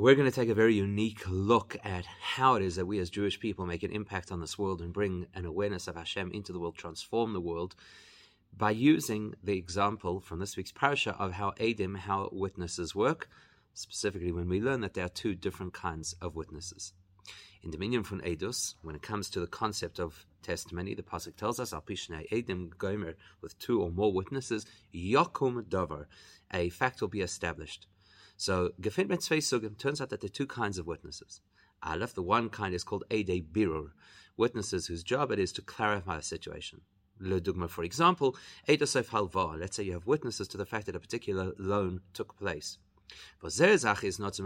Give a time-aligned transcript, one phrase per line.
[0.00, 3.10] we're going to take a very unique look at how it is that we as
[3.10, 6.54] Jewish people make an impact on this world and bring an awareness of Hashem into
[6.54, 7.76] the world, transform the world,
[8.56, 13.28] by using the example from this week's parasha of how Adim, how witnesses work,
[13.74, 16.94] specifically when we learn that there are two different kinds of witnesses.
[17.62, 21.60] In Dominion from Edus, when it comes to the concept of testimony, the pasuk tells
[21.60, 24.64] us, "Al pishnei edim gomer," with two or more witnesses,
[24.94, 26.06] yakum davar,
[26.54, 27.86] a fact will be established.
[28.40, 31.42] So, gefin ben sugim turns out that there are two kinds of witnesses.
[31.82, 33.90] Aleph, the one kind is called ede birur,
[34.38, 36.80] witnesses whose job it is to clarify a situation.
[37.18, 38.34] Le Ledugma, for example,
[38.66, 39.60] edosef halva.
[39.60, 42.78] Let's say you have witnesses to the fact that a particular loan took place.
[43.44, 44.40] Zezak er is not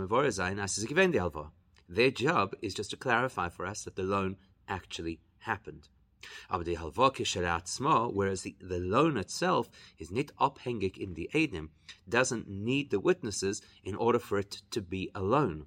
[1.89, 5.89] their job is just to clarify for us that the loan actually happened.
[8.13, 11.69] Whereas the, the loan itself is nit abhängig in the Edim,
[12.09, 15.67] doesn't need the witnesses in order for it to be a loan.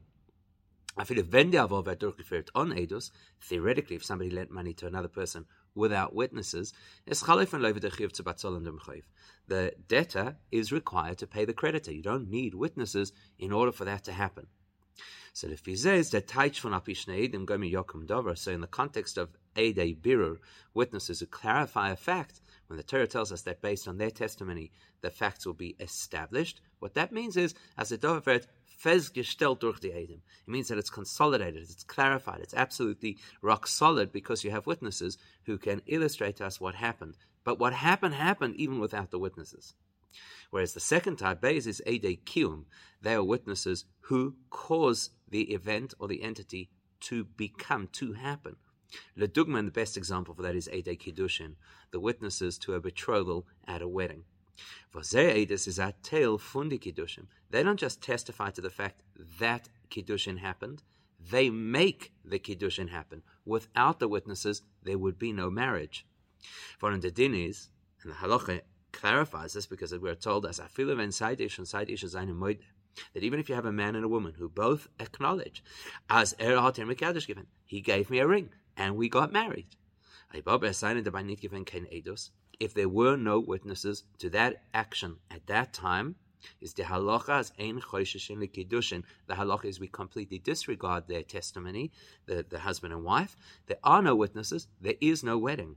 [3.39, 6.73] Theoretically, if somebody lent money to another person without witnesses,
[7.05, 7.13] the
[9.87, 11.93] debtor is required to pay the creditor.
[11.93, 14.47] You don't need witnesses in order for that to happen.
[15.33, 16.27] So the says that.
[18.35, 20.37] So in the context of Ede Birur,
[20.73, 24.71] witnesses who clarify a fact, when the Torah tells us that based on their testimony,
[25.01, 29.89] the facts will be established, what that means is, as the Dover festgestellt durch die
[29.89, 30.21] Edim.
[30.45, 35.17] It means that it's consolidated, it's clarified, it's absolutely rock solid because you have witnesses
[35.45, 37.17] who can illustrate to us what happened.
[37.43, 39.73] But what happened happened even without the witnesses.
[40.51, 42.65] Whereas the second type base is Ede Kium.
[43.01, 46.69] They are witnesses who cause the event or the entity
[47.01, 48.55] to become, to happen.
[49.17, 51.55] Ledugman, the best example for that is Ede Kiddushin,
[51.91, 54.23] the witnesses to a betrothal at a wedding.
[54.95, 57.27] Edis is a tail fundi Kiddushin.
[57.49, 59.03] They don't just testify to the fact
[59.39, 60.83] that Kiddushin happened,
[61.19, 63.23] they make the Kiddushin happen.
[63.45, 66.05] Without the witnesses, there would be no marriage.
[66.77, 67.69] For in the din is,
[68.01, 68.61] and the halacha
[68.91, 73.39] clarifies this because we're told as afilu and side ish and side ish that even
[73.39, 75.63] if you have a man and a woman who both acknowledge
[76.09, 79.67] as er given, he gave me a ring and we got married
[82.59, 86.15] if there were no witnesses to that action at that time,
[86.61, 87.51] is the halacha as.
[89.27, 91.91] The halacha is we completely disregard their testimony,
[92.25, 93.35] the, the husband and wife.
[93.67, 94.67] There are no witnesses.
[94.81, 95.75] There is no wedding.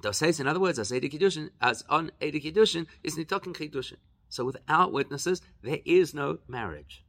[0.00, 3.98] Das says, in other words, as Edi Kiddushin, as on Edi Kiddushin is Nitokin Kiddushin.
[4.28, 7.04] So without witnesses, there is no marriage.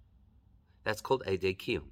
[0.83, 1.85] That's called Ede Kiyum.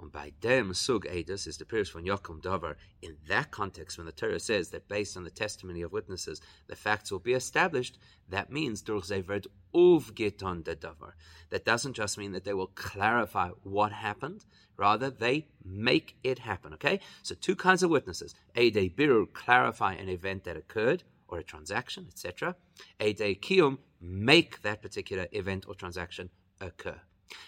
[0.00, 2.76] And by dem sug edus is the Pirish von Yokum Dover.
[3.02, 6.76] In that context, when the Torah says that based on the testimony of witnesses, the
[6.76, 7.98] facts will be established,
[8.28, 11.14] that means durch zevert uvgeton de Dover.
[11.50, 14.44] That doesn't just mean that they will clarify what happened,
[14.76, 16.74] rather they make it happen.
[16.74, 21.38] Okay, so two kinds of witnesses: a de birur clarify an event that occurred or
[21.38, 22.56] a transaction, etc.
[23.00, 27.00] A de kium make that particular event or transaction occur.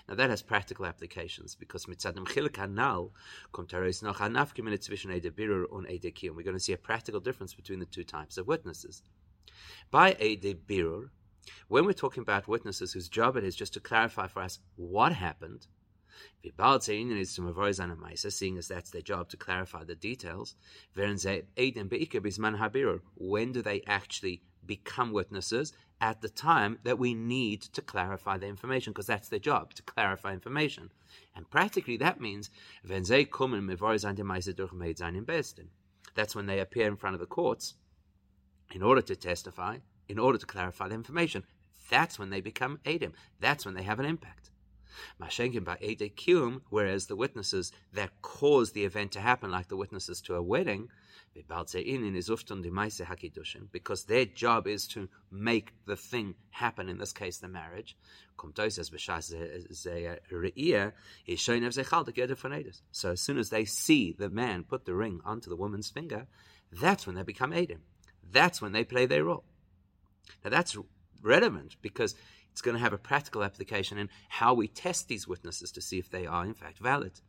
[0.08, 3.12] Now that has practical applications because mitzadem chiluk hanal
[3.52, 6.34] komtaros noch anafkim zwischen ede birur und ede kiyum.
[6.34, 9.02] We're going to see a practical difference between the two types of witnesses.
[9.90, 11.10] By ede birur,
[11.68, 15.12] when we're talking about witnesses whose job it is just to clarify for us what
[15.12, 15.66] happened,
[16.80, 20.56] seeing as that's their job to clarify the details,
[20.94, 21.16] when
[23.52, 28.92] do they actually become witnesses at the time that we need to clarify the information,
[28.92, 30.92] because that's their job, to clarify information.
[31.34, 32.50] And practically that means
[36.14, 37.74] that's when they appear in front of the courts
[38.72, 41.42] in order to testify, in order to clarify the information.
[41.90, 43.12] That's when they become Adim.
[43.40, 44.50] That's when they have an impact.
[45.20, 50.20] Mashenkin by Kium, whereas the witnesses that cause the event to happen, like the witnesses
[50.22, 50.88] to a wedding,
[53.72, 57.96] because their job is to make the thing happen, in this case, the marriage.
[62.92, 66.26] So as soon as they see the man put the ring onto the woman's finger,
[66.72, 67.82] that's when they become Adam.
[68.30, 69.44] That's when they play their role.
[70.44, 70.76] Now that's
[71.22, 72.14] relevant because
[72.52, 75.98] it's going to have a practical application in how we test these witnesses to see
[75.98, 77.20] if they are in fact valid.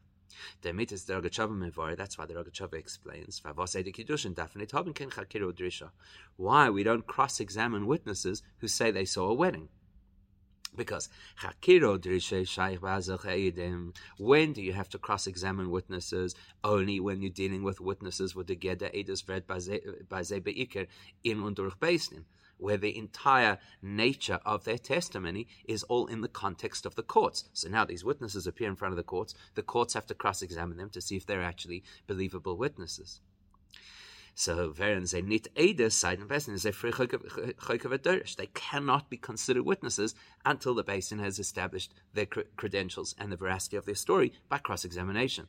[0.64, 3.42] Rogatchover Mevar, that's why the Rogatchover explains,
[6.36, 9.70] why we don't cross-examine witnesses who say they saw a wedding.
[10.76, 11.10] Because
[14.20, 16.36] when do you have to cross-examine witnesses?
[16.64, 19.24] Only when you're dealing with witnesses with the Geda Edus
[20.44, 20.86] Be'iker
[21.24, 21.80] in und durch
[22.60, 27.46] where the entire nature of their testimony is all in the context of the courts.
[27.54, 29.34] So now these witnesses appear in front of the courts.
[29.56, 33.22] The courts have to cross examine them to see if they're actually believable witnesses.
[34.36, 34.94] So They
[38.54, 40.16] cannot be considered witnesses
[40.46, 44.60] until the Beis Din has established their credentials and the veracity of their story by
[44.60, 45.48] cross examination.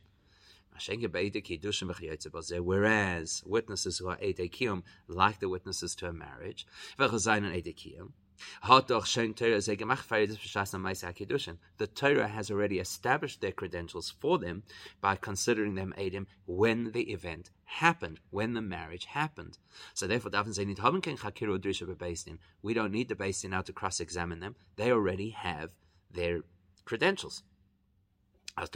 [2.63, 6.65] Whereas witnesses who are Eidekiyum, like the witnesses to a marriage,
[6.97, 7.07] the
[11.93, 14.63] Torah has already established their credentials for them
[14.99, 19.59] by considering them Edim when the event happened, when the marriage happened.
[19.93, 20.41] So therefore, we
[22.73, 24.55] don't need the Beis Din now to cross-examine them.
[24.75, 25.69] They already have
[26.09, 26.41] their
[26.83, 27.43] credentials.
[28.57, 28.69] As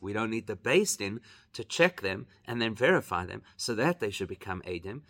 [0.00, 0.56] We don't need the
[0.96, 1.20] Din
[1.52, 5.02] to check them and then verify them so that they should become Edim.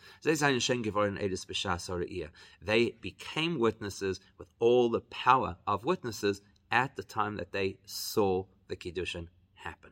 [2.63, 8.45] They became witnesses with all the power of witnesses at the time that they saw
[8.69, 9.91] the Kiddushin happen.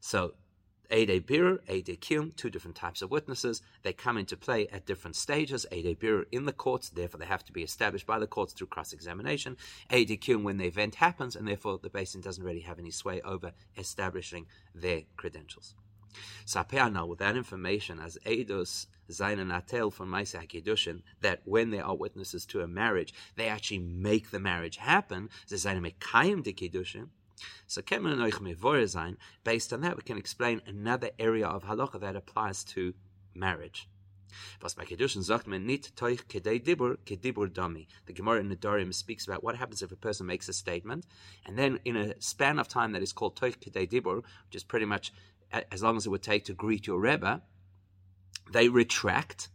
[0.00, 0.34] So
[0.92, 3.62] Ede Birur, Ede Kiyum, two different types of witnesses.
[3.82, 5.66] They come into play at different stages.
[5.70, 8.66] Ede Birur in the courts, therefore they have to be established by the courts through
[8.68, 9.56] cross-examination.
[9.92, 12.90] Ede Kiyum when the event happens, and therefore the Beis Din doesn't really have any
[12.90, 15.74] sway over establishing their credentials.
[16.44, 21.84] Sapea with that information, as Eidos Zayin and Atel from Maisa HaKiddushin, that when there
[21.84, 25.30] are witnesses to a marriage, they actually make the marriage happen.
[25.48, 27.10] Zayin Mekayim de Kiddushin,
[27.66, 27.82] so
[29.44, 32.94] based on that, we can explain another area of halacha that applies to
[33.34, 33.88] marriage.
[34.60, 34.68] The
[38.14, 41.06] Gemara in the Nedarim speaks about what happens if a person makes a statement,
[41.44, 44.62] and then in a span of time that is called toich kedei dibur, which is
[44.62, 45.12] pretty much
[45.50, 47.42] as long as it would take to greet your Rebbe,
[48.52, 49.48] they retract.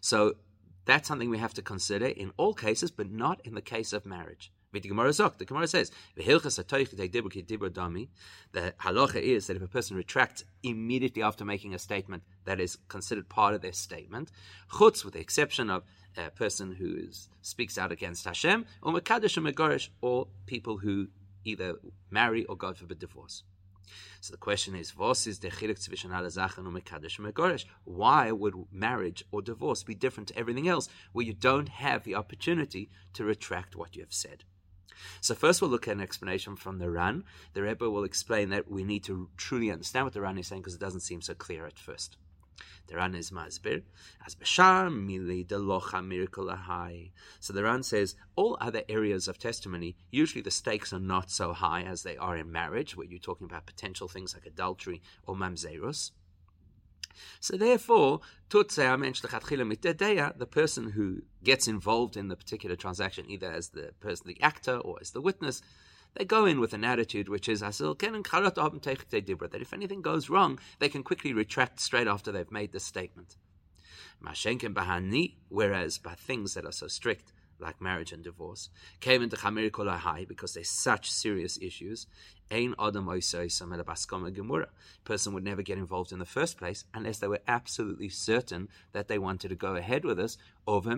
[0.00, 0.36] So
[0.84, 4.06] that's something we have to consider in all cases, but not in the case of
[4.06, 4.52] marriage.
[4.72, 6.22] The Gemara says, the
[8.78, 13.28] halacha is that if a person retracts immediately after making a statement that is considered
[13.30, 14.30] part of their statement,
[14.72, 15.84] chutz, with the exception of
[16.16, 21.08] a person who is, speaks out against Hashem, or mekadosh or megorish, or people who
[21.44, 21.76] either
[22.10, 23.44] marry or, God forbid, divorce.
[24.20, 24.94] So the question is?
[27.84, 32.16] Why would marriage or divorce be different to everything else, where you don't have the
[32.16, 34.44] opportunity to retract what you have said?
[35.20, 37.24] So first we'll look at an explanation from the Ran.
[37.54, 40.62] The Rebbe will explain that we need to truly understand what the Ran is saying
[40.62, 42.16] because it doesn't seem so clear at first.
[42.86, 43.82] The Ran is Masbir,
[44.24, 47.10] as Bashar Mili Delocha Miracle Ahai.
[47.40, 51.52] So the Ran says all other areas of testimony, usually the stakes are not so
[51.52, 55.34] high as they are in marriage, where you're talking about potential things like adultery or
[55.34, 56.12] mamzerus.
[57.40, 58.20] So therefore,
[60.38, 64.76] the person who gets involved in the particular transaction, either as the person, the actor,
[64.76, 65.62] or as the witness,
[66.14, 67.62] they go in with an attitude which is
[69.52, 73.36] that if anything goes wrong, they can quickly retract straight after they've made the statement.
[75.48, 78.70] Whereas by things that are so strict, like marriage and divorce,
[79.00, 82.06] came into Chamir Kolahai because they're such serious issues.
[82.50, 84.66] Ein Adam Gemura.
[85.04, 89.08] Person would never get involved in the first place unless they were absolutely certain that
[89.08, 90.38] they wanted to go ahead with this.
[90.66, 90.96] Over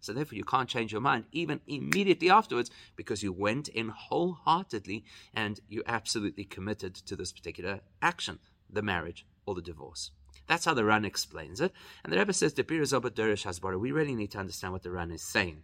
[0.00, 5.04] So therefore, you can't change your mind even immediately afterwards because you went in wholeheartedly
[5.34, 8.38] and you absolutely committed to this particular action,
[8.70, 10.12] the marriage or the divorce.
[10.46, 11.72] That's how the Ran explains it.
[12.04, 15.22] And the Rebbe says, the Hasbara, we really need to understand what the Ran is
[15.22, 15.62] saying.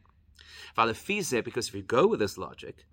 [0.75, 2.85] Because if you go with this logic,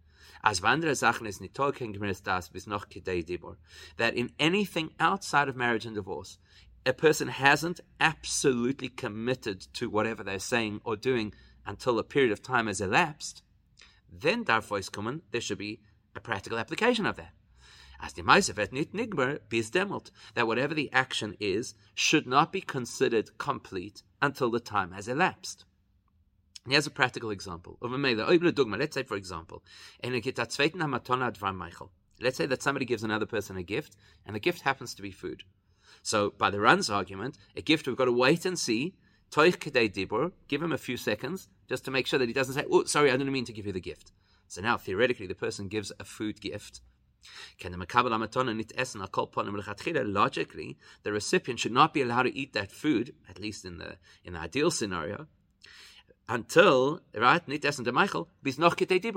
[3.98, 6.38] that in anything outside of marriage and divorce,
[6.86, 11.34] a person hasn't absolutely committed to whatever they're saying or doing
[11.66, 13.44] until a period of time has elapsed,
[14.12, 15.82] then kommen, there should be
[16.16, 17.34] a practical application of that.
[18.02, 22.62] As the Maisevet nit nigmer bis demelt, that whatever the action is should not be
[22.62, 25.66] considered complete until the time has elapsed.
[26.68, 27.78] Here's a practical example.
[27.82, 29.64] Let's say, for example,
[30.04, 30.26] let's
[32.38, 35.44] say that somebody gives another person a gift, and the gift happens to be food.
[36.02, 38.96] So, by the Ran's argument, a gift we've got to wait and see.
[39.36, 43.10] Give him a few seconds just to make sure that he doesn't say, "Oh, sorry,
[43.10, 44.12] I didn't mean to give you the gift."
[44.48, 46.82] So now, theoretically, the person gives a food gift,
[50.06, 53.98] Logically, the recipient should not be allowed to eat that food, at least in the
[54.24, 55.28] in the ideal scenario,
[56.28, 57.44] until right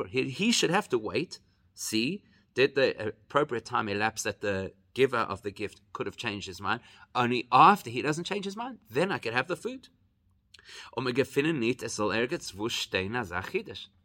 [0.09, 1.39] he, he should have to wait.
[1.75, 2.23] See,
[2.55, 6.61] did the appropriate time elapse that the giver of the gift could have changed his
[6.61, 6.81] mind?
[7.15, 9.89] Only after he doesn't change his mind, then I could have the food.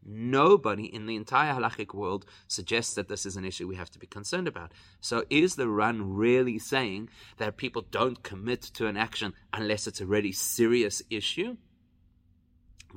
[0.09, 3.99] Nobody in the entire halachic world suggests that this is an issue we have to
[3.99, 4.71] be concerned about.
[5.01, 9.99] So, is the Ran really saying that people don't commit to an action unless it's
[9.99, 11.57] a really serious issue?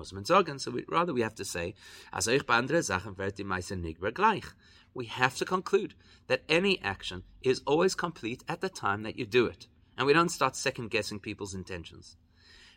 [0.04, 1.74] So we, rather we have to say,
[4.94, 5.94] we have to conclude
[6.28, 9.66] that any action is always complete at the time that you do it,
[9.98, 12.16] and we don't start second guessing people's intentions.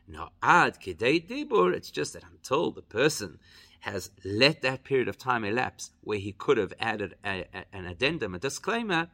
[0.07, 3.39] No, ad kidei dibur, it's just that until the person
[3.83, 7.85] has let that period of time elapse where he could have added a, a, an
[7.85, 9.09] addendum, a disclaimer,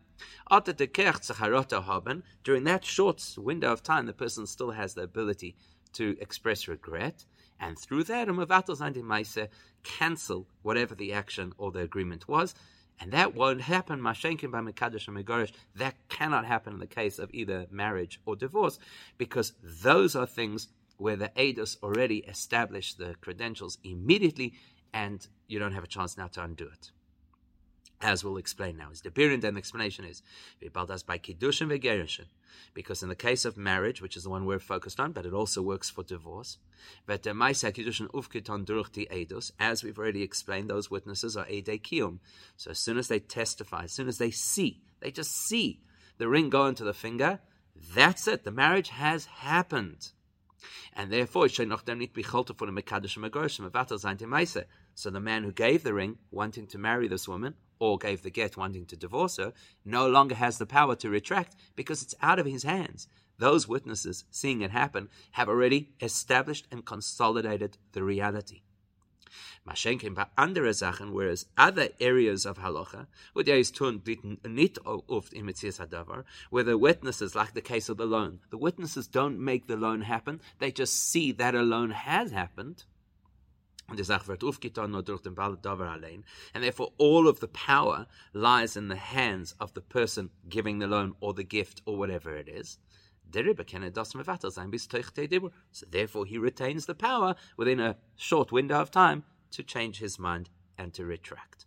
[2.43, 5.55] during that short window of time, the person still has the ability
[5.93, 7.25] to express regret,
[7.59, 8.29] and through that,
[9.83, 12.53] cancel whatever the action or the agreement was.
[12.99, 13.99] And that won't happen,
[15.23, 15.51] by.
[15.75, 18.77] That cannot happen in the case of either marriage or divorce,
[19.17, 20.67] because those are things
[20.99, 24.53] where the ADOS already established the credentials immediately
[24.93, 26.91] and you don't have a chance now to undo it.
[28.01, 30.21] As we'll explain now, is the the explanation is
[30.61, 32.27] by kiddushin vegerushin,
[32.73, 35.33] because in the case of marriage, which is the one we're focused on, but it
[35.33, 36.57] also works for divorce,
[39.59, 41.81] as we've already explained, those witnesses are ede.
[42.55, 45.81] So as soon as they testify, as soon as they see, they just see
[46.19, 47.41] the ring go into the finger,
[47.75, 48.45] that's it.
[48.45, 50.11] The marriage has happened.
[50.93, 51.63] And therefore, so
[55.09, 58.57] the man who gave the ring, wanting to marry this woman, or gave the get,
[58.57, 59.53] wanting to divorce her,
[59.85, 63.07] no longer has the power to retract because it's out of his hands.
[63.37, 68.63] Those witnesses, seeing it happen, have already established and consolidated the reality.
[69.65, 74.01] Maschenken bei andere Sachen, whereas other areas of halacha, wo der ist tun
[74.43, 79.37] nicht oft Hadavar, where the witnesses, like the case of the loan, the witnesses don't
[79.37, 82.85] make the loan happen, they just see that a loan has happened.
[83.87, 83.97] And
[86.63, 91.15] therefore all of the power lies in the hands of the person giving the loan
[91.19, 92.77] or the gift or whatever it is.
[93.31, 93.41] So
[95.89, 100.49] therefore he retains the power within a short window of time to change his mind
[100.77, 101.65] and to retract.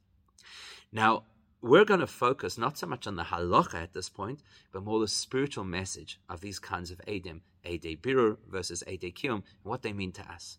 [0.92, 1.24] Now,
[1.60, 4.98] we're going to focus not so much on the halacha at this point, but more
[4.98, 9.82] the spiritual message of these kinds of edim, ede birur versus ede kiyum, and what
[9.82, 10.58] they mean to us.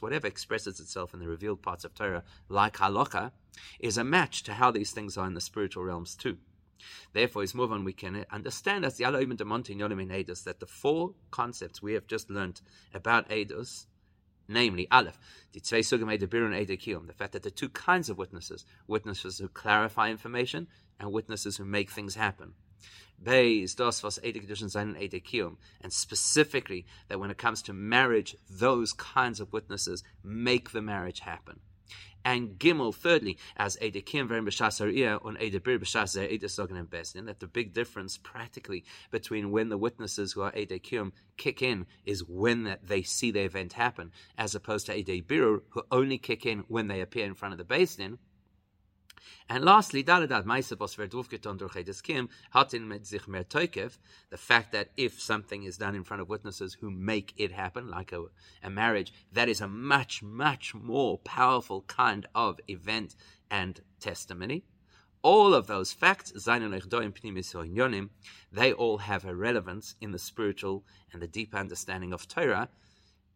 [0.00, 3.32] Whatever expresses itself in the revealed parts of Torah, like halacha,
[3.78, 6.38] is a match to how these things are in the spiritual realms too.
[7.12, 8.84] Therefore, as move on, we can understand.
[8.84, 12.60] As the Elohim Demontin Yolim in Eidos that the four concepts we have just learned
[12.92, 13.86] about Eidos,
[14.48, 15.18] namely Aleph,
[15.52, 20.68] the fact that the two kinds of witnesses, witnesses who clarify information
[21.00, 22.54] and witnesses who make things happen.
[23.26, 23.70] And
[25.92, 31.60] specifically that when it comes to marriage, those kinds of witnesses make the marriage happen
[32.24, 34.80] and Gimel, thirdly, as Edekim Verim B'Shas
[35.24, 40.32] on Edebir B'Shas Edesogan and Besdin, that the big difference practically between when the witnesses
[40.32, 44.94] who are Edekim kick in is when they see the event happen, as opposed to
[44.94, 48.18] Edebir who only kick in when they appear in front of the Besdin.
[49.48, 50.16] And lastly, the
[54.36, 58.12] fact that if something is done in front of witnesses who make it happen, like
[58.12, 58.24] a,
[58.62, 63.14] a marriage, that is a much, much more powerful kind of event
[63.50, 64.64] and testimony.
[65.22, 66.32] All of those facts,
[68.52, 72.68] they all have a relevance in the spiritual and the deep understanding of Torah,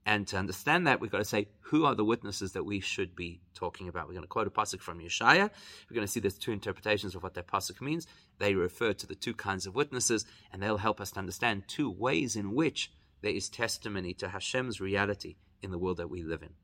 [0.09, 3.15] and to understand that, we've got to say who are the witnesses that we should
[3.15, 4.07] be talking about.
[4.07, 5.51] We're going to quote a pasuk from Yeshaya.
[5.91, 8.07] We're going to see there's two interpretations of what that pasuk means.
[8.39, 11.91] They refer to the two kinds of witnesses, and they'll help us to understand two
[11.91, 16.43] ways in which there is testimony to Hashem's reality in the world that we live
[16.43, 16.55] in.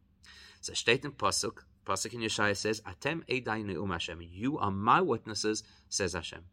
[0.63, 1.65] So, steht in pasuk.
[1.85, 6.45] Pasuk in Yeshaya says, "Atem edai neum Hashem." You are my witnesses, says Hashem.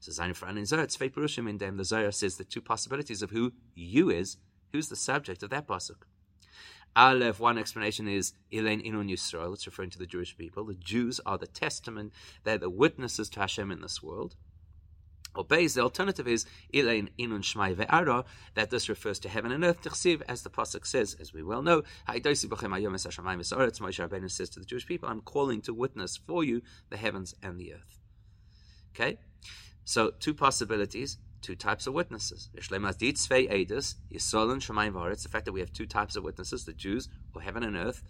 [0.00, 1.76] So, Zayin Fran in Zohar, Tzvei Perushim in them.
[1.76, 4.38] The Zohar says the two possibilities of who you is.
[4.72, 6.02] Who's the subject of that pasuk?
[6.96, 10.64] Aleph, one explanation is Elaine Inun Yisrael, it's referring to the Jewish people.
[10.64, 12.12] The Jews are the testament,
[12.42, 14.34] they're the witnesses to Hashem in this world.
[15.34, 18.24] Or Beis, the alternative is Elaine Inun Shmai Ve'ara,
[18.54, 21.60] that this refers to heaven and earth, Tichsiv, as the Pasuk says, as we well
[21.60, 26.96] know, Moshe Rabbeinu says to the Jewish people, I'm calling to witness for you the
[26.96, 28.00] heavens and the earth.
[28.94, 29.18] Okay?
[29.84, 32.48] So, two possibilities two types of witnesses.
[32.54, 32.62] The
[35.28, 38.02] fact that we have two types of witnesses, the Jews or heaven and earth,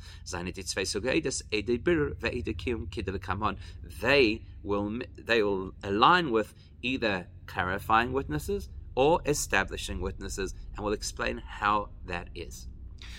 [4.01, 11.39] they will they will align with either clarifying witnesses or establishing witnesses, and we'll explain
[11.39, 12.69] how that is.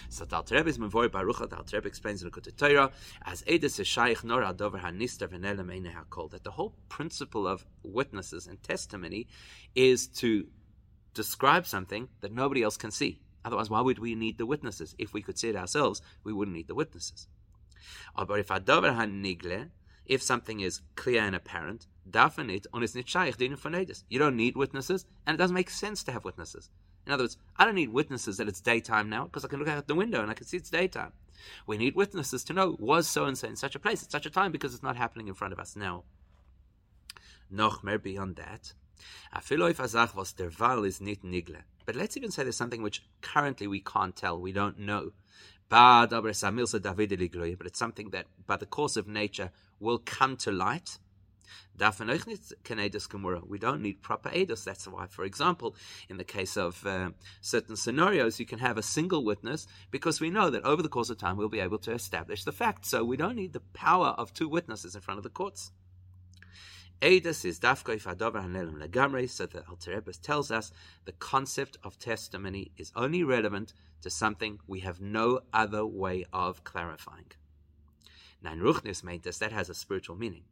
[0.09, 1.49] So the Alter Rebbe is Mavor Baruch.
[1.49, 2.91] The Alter Rebbe explains in the Torah
[3.25, 7.65] as Edis is Shaykh Nor Adover Hanister V'Nelem Eine Hakol that the whole principle of
[7.83, 9.27] witnesses and testimony
[9.75, 10.47] is to
[11.13, 13.21] describe something that nobody else can see.
[13.43, 14.95] Otherwise, why would we need the witnesses?
[14.97, 17.27] If we could see it ourselves, we wouldn't need the witnesses.
[18.15, 19.69] But if Adover Hanigle,
[20.05, 24.55] if something is clear and apparent, dafen it on its nitshayich dinu you don't need
[24.55, 26.69] witnesses, and it doesn't make sense to have witnesses.
[27.07, 29.69] In other words, I don't need witnesses that it's daytime now because I can look
[29.69, 31.13] out the window and I can see it's daytime.
[31.65, 34.25] We need witnesses to know was so and so in such a place at such
[34.25, 36.03] a time because it's not happening in front of us now.
[37.49, 38.73] Noch mehr beyond that.
[41.85, 45.13] But let's even say there's something which currently we can't tell, we don't know.
[45.69, 46.39] But it's
[47.79, 50.97] something that by the course of nature will come to light
[51.77, 54.63] we don't need proper edus.
[54.63, 55.75] That's why, for example,
[56.09, 57.11] in the case of uh,
[57.41, 61.09] certain scenarios, you can have a single witness because we know that over the course
[61.09, 62.85] of time we'll be able to establish the fact.
[62.85, 65.71] So we don't need the power of two witnesses in front of the courts.
[66.99, 70.71] Edus is dafkoi fadover hanelim legamre, so the Alter Rebbe tells us
[71.05, 76.63] the concept of testimony is only relevant to something we have no other way of
[76.63, 77.31] clarifying.
[78.43, 80.43] In Ruchnis Meintes, that has a spiritual meaning.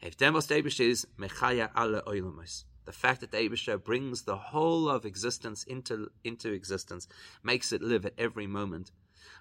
[0.00, 3.38] If demos is mechaya alle oilamos, the fact that the
[3.84, 7.06] brings the whole of existence into, into existence,
[7.42, 8.90] makes it live at every moment.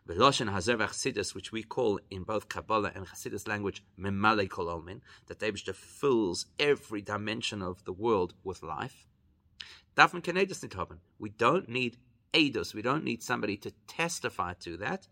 [0.07, 4.83] Veloshen Hazer Chassidus, which we call in both Kabbalah and Chassidus language, Memale Kol
[5.27, 9.07] that the fills every dimension of the world with life.
[9.95, 10.99] Davon Kenedus Nithoben.
[11.19, 11.97] We don't need
[12.33, 15.07] Eidos, we don't need somebody to testify to that.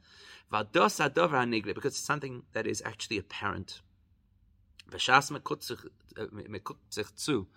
[0.51, 3.81] Vados Adover because it's something that is actually apparent.
[4.97, 5.09] Sich
[7.05, 7.47] uh, zu,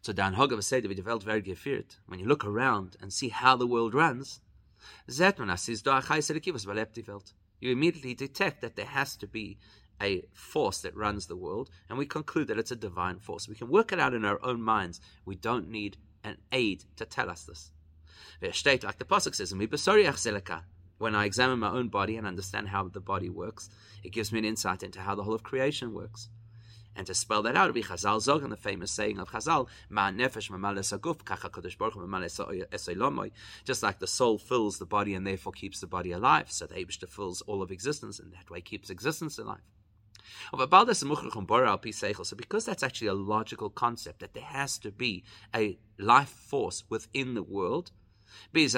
[0.00, 3.56] so dan v'seder wie die Welt wird geführt, when you look around and see how
[3.56, 4.40] the world runs.
[7.60, 9.58] You immediately detect that there has to be
[10.00, 13.48] a force that runs the world, and we conclude that it's a divine force.
[13.48, 15.00] We can work it out in our own minds.
[15.24, 17.72] We don't need an aid to tell us this.
[18.40, 19.52] Like the Pasuk says,
[20.98, 23.70] when I examine my own body and understand how the body works,
[24.04, 26.28] it gives me an insight into how the whole of creation works.
[26.96, 29.30] And to spell that out, it would be Chazal Zog, and the famous saying of
[29.30, 31.48] Chazal, Ma nefesh aguf, kacha
[31.78, 33.32] baruch
[33.64, 36.74] just like the soul fills the body and therefore keeps the body alive, so the
[36.74, 39.62] Abishta fills all of existence and that way keeps existence alive.
[40.52, 45.24] So because that's actually a logical concept, that there has to be
[45.54, 47.92] a life force within the world,
[48.52, 48.68] to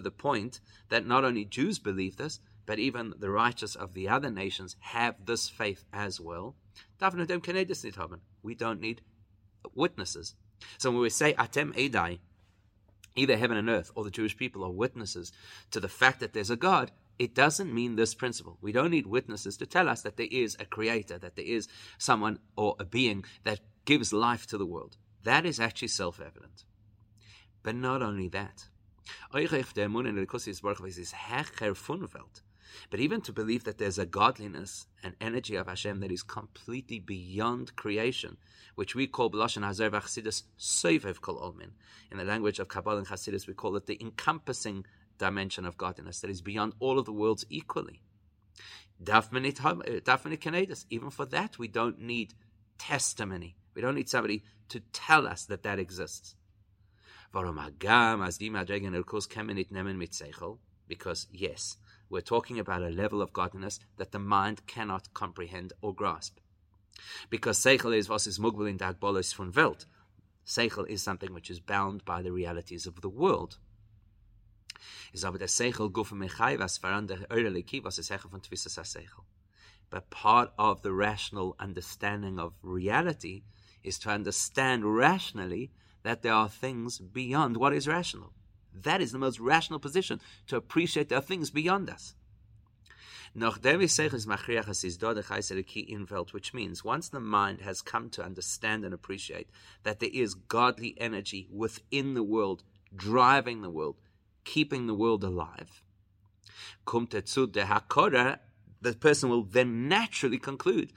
[0.00, 4.30] the point that not only Jews believe this, but even the righteous of the other
[4.30, 6.56] nations have this faith as well.
[8.42, 9.00] We don't need
[9.74, 10.34] witnesses.
[10.78, 12.18] So when we say Atem Edai,
[13.14, 15.32] either heaven and earth or the Jewish people are witnesses
[15.70, 18.58] to the fact that there's a God, it doesn't mean this principle.
[18.60, 21.68] We don't need witnesses to tell us that there is a creator, that there is
[21.98, 24.96] someone or a being that gives life to the world.
[25.24, 26.64] That is actually self evident.
[27.62, 28.66] But not only that.
[32.90, 36.98] But even to believe that there's a godliness and energy of Hashem that is completely
[36.98, 38.36] beyond creation,
[38.74, 41.70] which we call B'lashon Hazer v'Chassidus Soivev Kol Olmin.
[42.10, 44.84] In the language of Kabbalah and Chassidus, we call it the encompassing
[45.18, 48.02] dimension of godliness that is beyond all of the worlds equally.
[49.06, 49.20] Eh,
[50.90, 52.34] even for that, we don't need
[52.78, 53.56] testimony.
[53.74, 56.34] We don't need somebody to tell us that that exists.
[60.88, 61.76] Because, yes,
[62.08, 66.38] we're talking about a level of godliness that the mind cannot comprehend or grasp.
[67.30, 69.86] Because Seichel is was is mugbel in dagbolos von Welt.
[70.46, 73.58] Seichel is something which is bound by the realities of the world.
[75.12, 75.92] Is der Seichel
[78.74, 79.24] der Seichel.
[79.90, 83.42] But part of the rational understanding of reality
[83.82, 85.70] is to understand rationally
[86.02, 88.32] that there are things beyond what is rational.
[88.82, 92.14] That is the most rational position to appreciate there are things beyond us.
[93.34, 93.74] Which
[96.54, 99.50] means once the mind has come to understand and appreciate
[99.82, 102.62] that there is godly energy within the world,
[102.94, 103.96] driving the world,
[104.44, 105.82] keeping the world alive,
[106.86, 108.38] the
[108.98, 110.92] person will then naturally conclude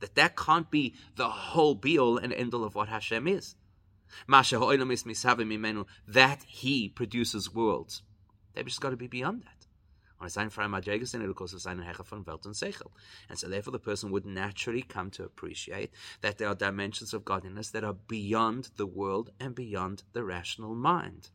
[0.00, 3.54] that that can't be the whole be all and end all of what Hashem is
[6.08, 8.02] that he produces worlds.
[8.54, 9.66] They've just got to be beyond that.
[10.20, 10.40] And so
[13.48, 17.82] therefore the person would naturally come to appreciate that there are dimensions of godliness that
[17.82, 21.30] are beyond the world and beyond the rational mind.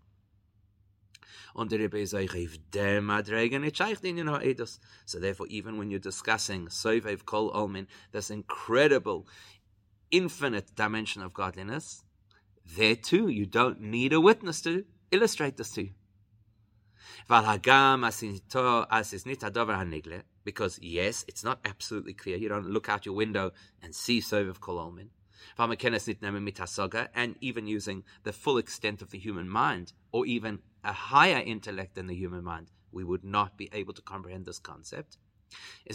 [5.06, 6.70] So therefore, even when you're discussing
[7.26, 9.28] Kol Olmin, this incredible,
[10.12, 12.04] infinite dimension of godliness,
[12.76, 15.92] there too, you don't need a witness to illustrate this to you.
[20.44, 22.38] Because yes, it's not absolutely clear.
[22.38, 23.52] You don't look out your window
[23.82, 25.10] and see Soviv Kololmin.
[27.16, 31.96] And even using the full extent of the human mind, or even a higher intellect
[31.96, 35.18] than the human mind, we would not be able to comprehend this concept.
[35.90, 35.94] A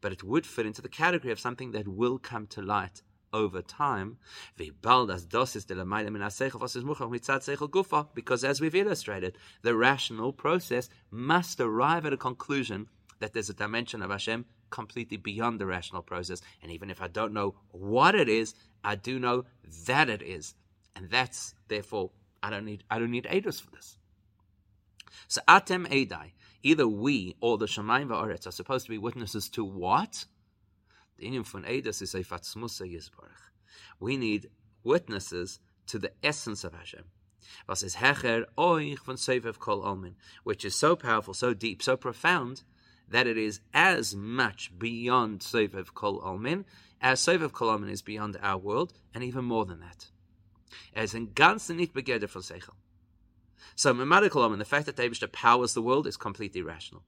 [0.00, 3.02] but it would fit into the category of something that will come to light
[3.36, 4.16] over time.
[4.56, 5.08] Because
[8.44, 12.88] as we've illustrated, the rational process must arrive at a conclusion
[13.20, 16.40] that there's a dimension of Hashem completely beyond the rational process.
[16.62, 19.44] And even if I don't know what it is, I do know
[19.86, 20.54] that it is.
[20.94, 22.10] And that's therefore
[22.42, 23.98] I don't need I don't need Eidos for this.
[25.28, 29.64] So Atem Eidai, either we or the Shemaim Va'aretz are supposed to be witnesses to
[29.64, 30.24] what?
[31.18, 31.30] We
[34.16, 34.50] need
[34.84, 37.04] witnesses to the essence of Hashem.
[40.44, 42.62] Which is so powerful, so deep, so profound
[43.08, 46.64] that it is as much beyond Sevev Kol Omen
[47.00, 50.08] as Sevev Kol Omen is beyond our world, and even more than that.
[50.94, 52.74] As in nicht begeder von Seichel.
[53.74, 57.02] So, the fact that David powers the world is completely rational.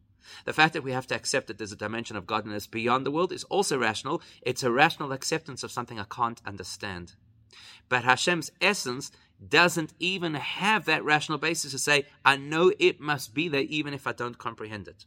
[0.44, 3.10] The fact that we have to accept that there's a dimension of godliness beyond the
[3.10, 4.22] world is also rational.
[4.42, 7.14] It's a rational acceptance of something I can't understand.
[7.88, 9.10] But Hashem's essence
[9.46, 13.94] doesn't even have that rational basis to say, I know it must be there even
[13.94, 15.06] if I don't comprehend it.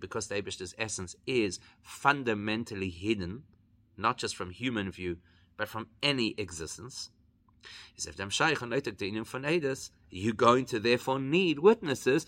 [0.00, 3.44] Because the Abish's essence is fundamentally hidden,
[3.96, 5.18] not just from human view,
[5.56, 7.10] but from any existence.
[10.10, 12.26] You're going to therefore need witnesses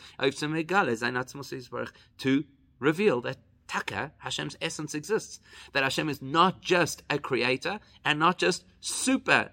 [2.19, 2.45] to
[2.81, 5.41] reveal that Taka, Hashem's essence exists.
[5.73, 9.51] That Hashem is not just a creator and not just super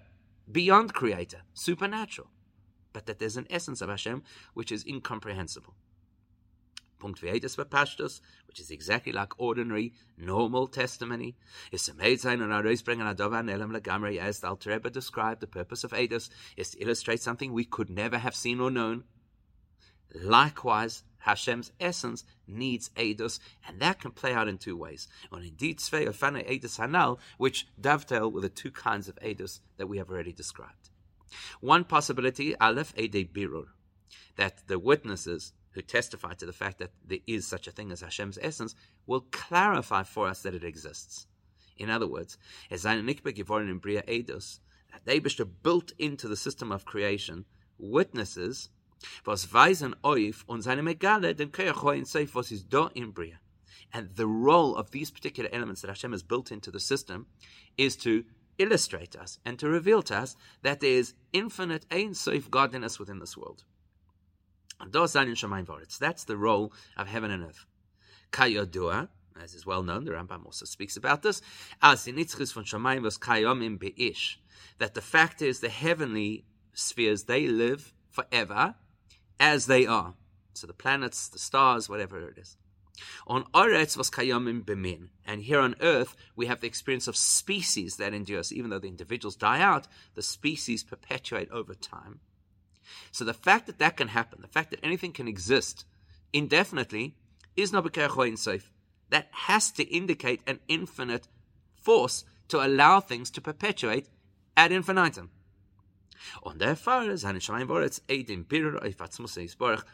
[0.50, 2.30] beyond creator, supernatural,
[2.92, 4.22] but that there's an essence of Hashem
[4.54, 5.74] which is incomprehensible.
[6.98, 11.36] Punkt Vietus Bepashtus, which is exactly like ordinary, normal testimony,
[11.72, 15.84] is to made sein and bringen adovan elam legamri, as the Alter described, the purpose
[15.84, 19.04] of Edus is to illustrate something we could never have seen or known.
[20.14, 25.08] Likewise, Hashem's essence needs Edus, and that can play out in two ways.
[25.32, 29.88] And indeed, Tzvei Ofana Edus Hanal, which dovetail with the two kinds of Edus that
[29.88, 30.90] we have already described.
[31.60, 33.66] One possibility, Aleph Ede Birur,
[34.36, 38.00] that the witnesses who testify to the fact that there is such a thing as
[38.00, 38.74] Hashem's essence,
[39.06, 41.26] will clarify for us that it exists.
[41.76, 42.38] In other words,
[42.70, 43.04] as in
[43.78, 44.60] Bria Eidos,
[44.90, 45.18] that they
[45.62, 47.44] built into the system of creation
[47.78, 48.70] witnesses,
[49.26, 53.38] was weisen oif und seine Megale den in Seif, was is do in Bria.
[53.92, 57.26] And the role of these particular elements that Hashem has built into the system
[57.76, 58.24] is to
[58.56, 63.18] illustrate us and to reveal to us that there is infinite Ein Seif godliness within
[63.18, 63.64] this world.
[64.80, 67.66] That's the role of heaven and earth.
[68.32, 69.08] Kayodua,
[69.40, 71.40] as is well known, the Rambam also speaks about this,
[71.82, 73.18] as von was
[74.78, 78.74] that the fact is the heavenly spheres, they live forever
[79.38, 80.14] as they are.
[80.54, 82.56] So the planets, the stars, whatever it is.
[83.26, 87.96] On Oretz was kayomim bemin, and here on earth we have the experience of species
[87.96, 88.52] that endures.
[88.52, 92.20] Even though the individuals die out, the species perpetuate over time.
[93.12, 95.84] So the fact that that can happen, the fact that anything can exist
[96.32, 97.14] indefinitely,
[97.56, 98.70] is not in safe.
[99.10, 101.28] That has to indicate an infinite
[101.80, 104.08] force to allow things to perpetuate
[104.56, 105.30] ad infinitum.
[106.42, 107.16] On therefore,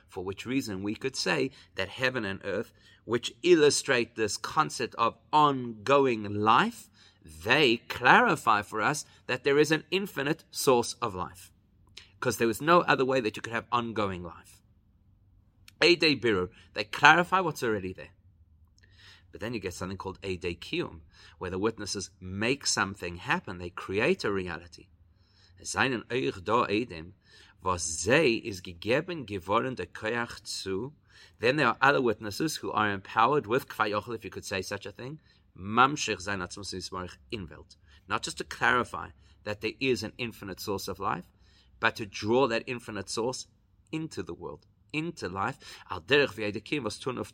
[0.09, 2.73] for which reason we could say that heaven and earth,
[3.05, 6.89] which illustrate this concept of ongoing life,
[7.45, 11.52] they clarify for us that there is an infinite source of life
[12.23, 14.63] because there was no other way that you could have ongoing life.
[15.83, 18.13] A day Birur, they clarify what's already there.
[19.33, 21.01] But then you get something called a day Kiyum,
[21.39, 24.87] where the witnesses make something happen, they create a reality.
[25.65, 27.15] Seinen euch da Edem,
[27.61, 30.93] was is gegeben geworden der Koyach zu,
[31.41, 34.87] then there are other witnesses who are empowered with Kvayochel, if you could say such
[34.87, 35.19] a thing.
[35.57, 35.93] Not
[38.23, 39.09] just to clarify
[39.43, 41.32] that there is an infinite source of life,
[41.83, 43.49] but to draw that infinite source
[43.91, 45.59] into the world into life,
[45.91, 47.33] al derech was tun of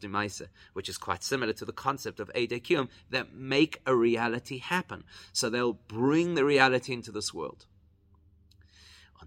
[0.72, 5.04] which is quite similar to the concept of edekim that make a reality happen.
[5.32, 7.66] So they'll bring the reality into this world.
[9.20, 9.26] Eh,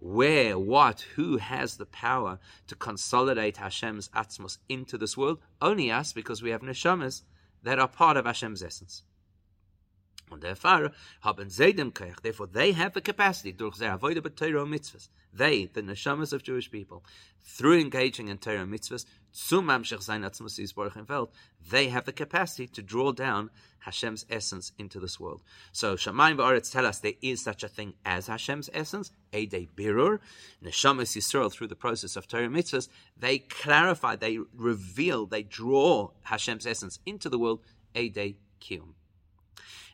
[0.00, 5.38] Where, what, who has the power to consolidate Hashem's atzmos into this world?
[5.60, 7.22] Only us, because we have neshamas
[7.62, 9.02] that are part of Hashem's essence.
[10.30, 14.36] Und therefore, haben sie dem Koch, therefore they have the capacity, durch their avoid but
[14.36, 17.04] Torah mitzvahs, they, the neshamas of Jewish people,
[17.42, 21.28] through engaging in Torah mitzvahs, zum Mamshech sein Atzmus Yisborach
[21.70, 25.42] they have the capacity to draw down Hashem's essence into this world.
[25.70, 30.18] So Shamayim Ba'aretz tell us there is such a thing as Hashem's essence, Eidei Birur,
[30.64, 36.66] Neshamas Yisrael, through the process of Torah mitzvahs, they clarify, they reveal, they draw Hashem's
[36.66, 37.60] essence into the world,
[37.94, 38.94] Eidei Kiyum.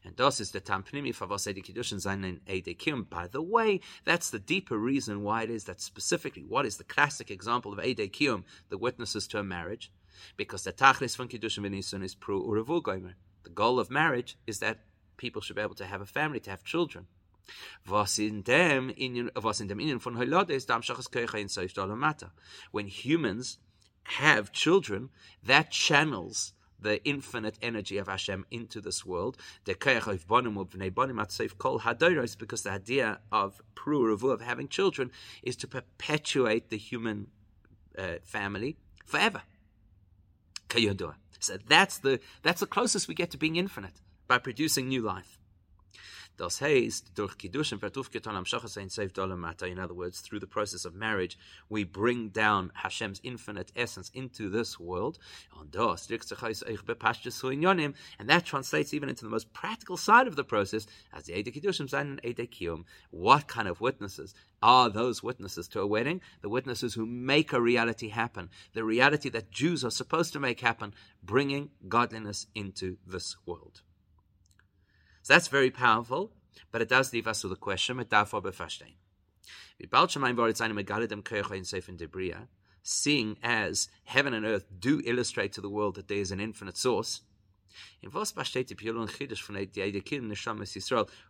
[0.04, 3.08] And das ist der Tampnimi for was Edi Kiddushin Edekim.
[3.08, 6.84] By the way, that's the deeper reason why it is that specifically, what is the
[6.84, 9.92] classic example of Edekim, the witnesses to a marriage?
[10.36, 13.14] Because the Tachlis von Kiddushin Venisun is Pru Uravu Goimer.
[13.44, 14.80] The goal of marriage is that
[15.16, 17.06] people should be able to have a family, to have children.
[17.88, 18.92] Was in dem
[19.36, 22.30] was in dem Inen von Heilade ist Damshachas Kirche in Seif
[22.70, 23.58] When humans
[24.04, 25.10] have children,
[25.44, 29.36] that channels the infinite energy of Hashem into this world.
[29.64, 30.02] Because
[32.62, 35.10] the idea of pru of having children
[35.42, 37.28] is to perpetuate the human
[37.98, 39.42] uh, family forever.
[41.38, 45.38] So that's the that's the closest we get to being infinite by producing new life.
[46.36, 49.66] Das heißt, durch Kiddushin vertufketon am ein Seif Dolamata.
[49.66, 51.36] In other words, through the process of marriage,
[51.68, 55.18] we bring down Hashem's infinite essence into this world.
[55.60, 55.70] And
[58.28, 61.92] that translates even into the most practical side of the process as the Eide Kiddushin
[61.92, 62.84] and Eide Kiyum.
[63.10, 66.22] What kind of witnesses are those witnesses to a wedding?
[66.40, 70.60] The witnesses who make a reality happen, the reality that Jews are supposed to make
[70.60, 73.82] happen, bringing godliness into this world.
[75.22, 76.32] So that's very powerful,
[76.70, 78.04] but it does leave us with a question,
[82.82, 86.76] seeing as heaven and earth do illustrate to the world that there is an infinite
[86.76, 87.20] source?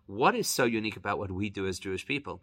[0.06, 2.42] What is so unique about what we do as Jewish people?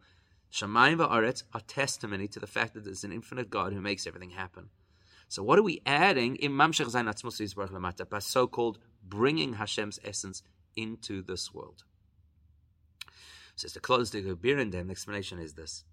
[0.51, 4.31] Shamayim va'aretz are testimony to the fact that there's an infinite God who makes everything
[4.31, 4.69] happen.
[5.27, 9.99] So what are we adding in Mamshech Zayin Atzmus Yisbarach Lamata by so-called bringing Hashem's
[10.03, 10.41] essence
[10.75, 11.83] into this world.
[13.55, 15.83] So to close the Gebirindem, the explanation is this.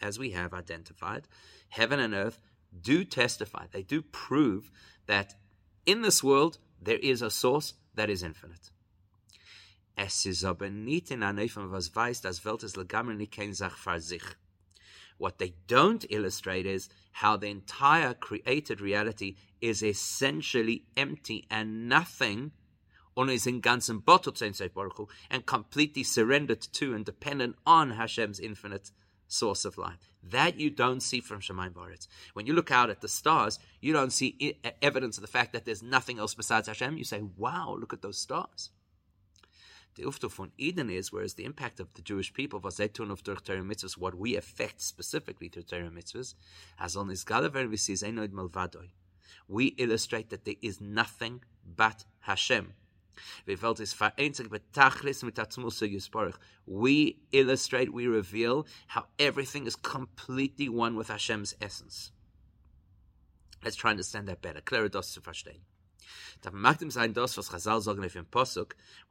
[0.00, 1.28] As we have identified,
[1.68, 2.40] heaven and earth
[2.80, 4.70] do testify, they do prove
[5.06, 5.34] that
[5.84, 8.70] in this world there is a source that is infinite.
[15.18, 22.52] What they don't illustrate is how the entire created reality is essentially empty and nothing
[23.16, 24.02] on is in ganzen
[25.30, 28.90] and completely surrendered to and dependent on Hashem's infinite
[29.28, 30.10] source of life.
[30.22, 32.06] That you don't see from Shemaim Baritz.
[32.34, 35.64] When you look out at the stars, you don't see evidence of the fact that
[35.64, 36.96] there's nothing else besides Hashem.
[36.96, 38.70] You say, wow, look at those stars.
[39.94, 43.22] The ufto von Eden is, whereas the impact of the Jewish people was tun of
[43.22, 46.34] durch Torah mitzvahs, what we affect specifically through Torah mitzvahs,
[46.78, 48.88] as on this galaver we see Malvadoi.
[49.48, 52.74] We illustrate that there is nothing but Hashem.
[53.46, 53.56] We
[57.32, 62.12] illustrate, we reveal how everything is completely one with Hashem's essence.
[63.64, 64.60] Let's try and understand that better.
[64.60, 65.18] Clearer dos.
[66.44, 66.50] We're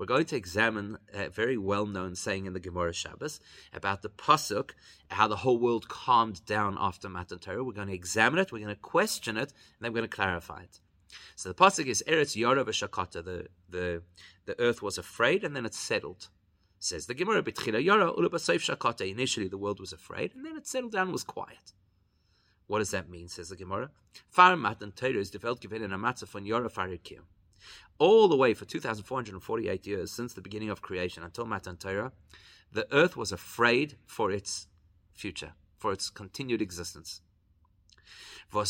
[0.05, 3.39] going to examine a very well-known saying in the Gemara Shabbos
[3.73, 4.71] about the pasuk,
[5.09, 7.63] how the whole world calmed down after Matan Torah.
[7.63, 10.15] We're going to examine it, we're going to question it, and then we're going to
[10.15, 10.79] clarify it.
[11.35, 13.23] So the pasuk is Eretz Yara v'Shakata.
[13.23, 14.03] The the
[14.45, 16.29] the earth was afraid, and then it settled.
[16.79, 19.09] Says the Gemara, B'tchila Yara Shakata.
[19.09, 21.73] Initially, the world was afraid, and then it settled down, was quiet.
[22.71, 23.91] What does that mean, says the Gemara?
[24.29, 27.23] Far Matan is developed given in a matzah von Yora Farirkim.
[27.99, 32.13] All the way for 2,448 years since the beginning of creation until Matan Torah,
[32.71, 34.67] the earth was afraid for its
[35.11, 37.19] future, for its continued existence.
[38.53, 38.61] And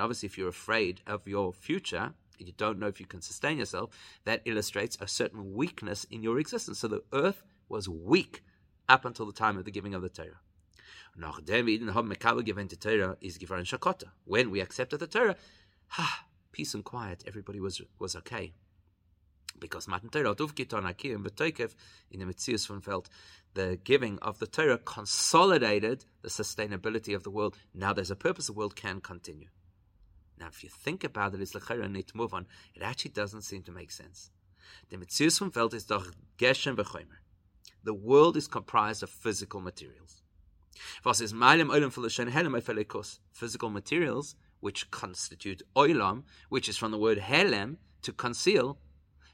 [0.00, 3.90] obviously, if you're afraid of your future, you don't know if you can sustain yourself,
[4.24, 6.80] that illustrates a certain weakness in your existence.
[6.80, 8.42] So the earth was weak
[8.88, 10.40] up until the time of the giving of the Torah.
[11.16, 14.10] Nachdem Eden haben Mekabel given the Torah is given Shakota.
[14.24, 15.36] When we accepted the Torah,
[15.88, 18.52] ha, peace and quiet, everybody was was okay.
[19.58, 21.74] Because Matan Torah, Duvkiton Akim, V'toikev,
[22.10, 23.08] in the Metzius von Feld,
[23.54, 27.56] the giving of the Torah consolidated the sustainability of the world.
[27.72, 29.48] Now there's a purpose, the world can continue.
[30.38, 32.46] Now, if you think about it, it's lechera need to move on.
[32.74, 34.30] It actually doesn't seem to make sense.
[34.90, 37.20] The Metzius von Feld is doch Geshem v'chomer.
[37.84, 40.23] The world is comprised of physical materials.
[43.32, 48.78] Physical materials, which constitute oilam, which is from the word helem, to conceal,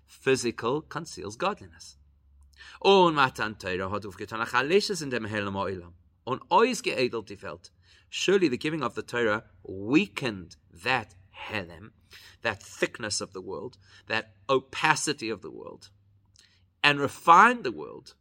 [0.07, 1.97] physical conceals godliness.
[2.83, 4.55] Und Matan Torah hat aufgetan, ach
[5.03, 5.93] in dem helem oilam.
[6.27, 7.71] Und ois geedelt die.
[8.09, 11.93] Surely the giving of the Torah weakened that helem,
[12.43, 15.91] that thickness of the world, that opacity of the world,
[16.83, 18.15] and refined the world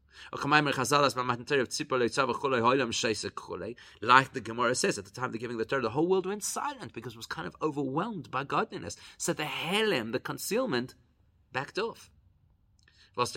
[4.01, 6.43] like the Gemara says, at the time of giving the Torah, the whole world went
[6.43, 8.97] silent because it was kind of overwhelmed by godliness.
[9.17, 10.95] So the helem, the concealment,
[11.51, 12.09] backed off.
[13.15, 13.27] And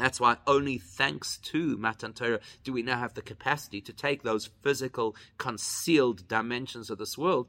[0.00, 4.22] that's why only thanks to Matan Torah do we now have the capacity to take
[4.22, 7.48] those physical, concealed dimensions of this world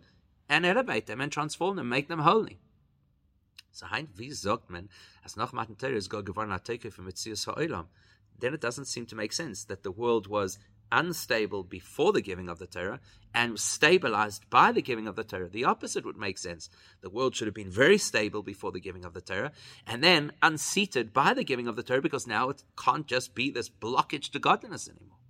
[0.49, 2.59] and elevate them and transform them, make them holy.
[3.71, 4.89] So hein, wie sagt man,
[5.23, 7.87] as nach Matan Torah is go geworden ateke für Metzias ha'olam?
[8.39, 10.57] Then it doesn't seem to make sense that the world was
[10.91, 12.99] unstable before the giving of the Torah
[13.33, 15.47] and stabilized by the giving of the Torah.
[15.47, 16.69] The opposite would make sense.
[17.01, 19.51] The world should have been very stable before the giving of the Torah
[19.87, 23.49] and then unseated by the giving of the Torah because now it can't just be
[23.49, 25.20] this blockage to godliness anymore.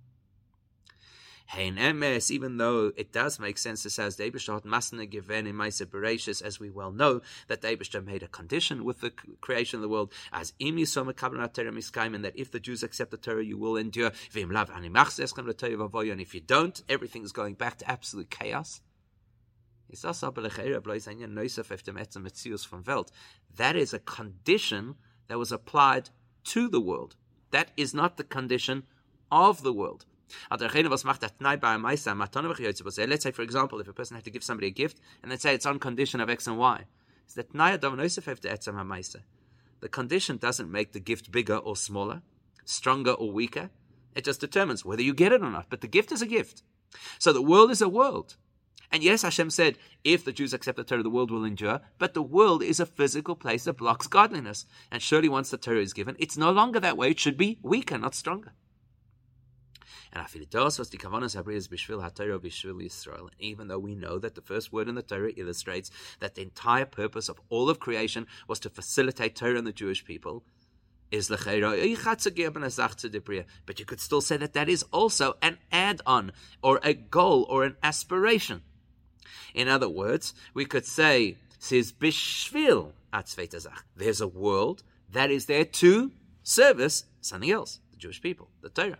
[1.54, 6.58] Hein emes, even though it does make sense, it says the masna given in as
[6.58, 9.10] we well know, that the made a condition with the
[9.42, 13.44] creation of the world, as imi miskaim, and that if the Jews accept the Torah,
[13.44, 14.12] you will endure.
[14.32, 18.80] V'im lav and if you don't, everything is going back to absolute chaos.
[23.56, 24.94] That is a condition
[25.28, 26.08] that was applied
[26.44, 27.16] to the world.
[27.50, 28.84] That is not the condition
[29.30, 30.06] of the world.
[30.50, 30.62] Let's
[33.22, 35.54] say, for example, if a person had to give somebody a gift, and they say
[35.54, 36.84] it's on condition of X and Y,
[37.26, 37.52] is that
[39.80, 42.22] the condition doesn't make the gift bigger or smaller,
[42.64, 43.70] stronger or weaker.
[44.14, 45.66] It just determines whether you get it or not.
[45.70, 46.62] But the gift is a gift.
[47.18, 48.36] So the world is a world.
[48.92, 51.80] And yes, Hashem said, if the Jews accept the Torah, the world will endure.
[51.98, 54.66] But the world is a physical place that blocks godliness.
[54.90, 57.10] And surely once the Torah is given, it's no longer that way.
[57.10, 58.50] It should be weaker, not stronger.
[58.50, 58.60] And Afilitos was the Kavanas Habriyas Bishvil
[58.92, 60.01] HaTorah Bishvil
[62.80, 63.30] Yisrael.
[63.38, 66.84] Even though we know that the first word in the Torah illustrates that the entire
[66.84, 70.44] purpose of all of creation was to facilitate Torah and the Jewish people,
[71.10, 77.46] is But you could still say that that is also an add-on, or a goal,
[77.48, 78.62] or an aspiration.
[79.54, 82.92] In other words, we could say, says Bishvil
[83.94, 88.98] There's a world that is there to service something else, the Jewish people, the Torah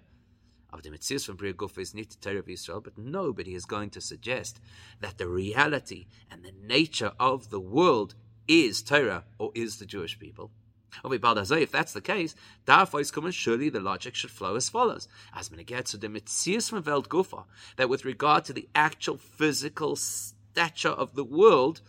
[0.73, 3.91] of the Metzius from Bria Gufa is not Torah of Israel, but nobody is going
[3.91, 4.61] to suggest
[5.01, 8.15] that the reality and the nature of the world
[8.49, 10.51] is Torah or is the Jewish people.
[11.05, 12.35] If that's the case,
[13.35, 15.09] surely the logic should flow as follows.
[15.35, 16.09] As to the
[16.87, 17.45] Welt Gufa,
[17.77, 21.81] that with regard to the actual physical stature of the world,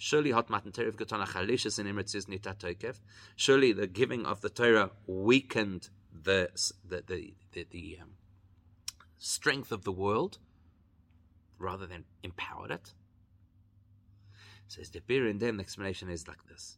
[0.00, 0.30] Surely
[3.34, 5.90] Surely the giving of the Torah weakened
[6.28, 6.50] the
[6.86, 8.10] the the the, the um,
[9.16, 10.38] strength of the world
[11.58, 12.92] rather than empowered it?
[14.66, 16.76] Says the beer in them, the explanation is like this.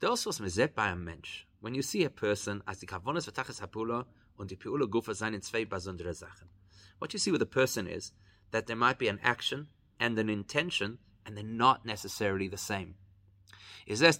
[0.00, 3.60] Das was seht bei einem Mensch, when you see a person, as die Kavonas v'tachas
[3.60, 4.04] hapula
[4.36, 5.64] und die Piula gufa sein in zwei.
[6.98, 8.12] What you see with a person is
[8.50, 9.68] that there might be an action
[10.00, 12.96] and an intention, and they're not necessarily the same.
[13.88, 14.12] Is the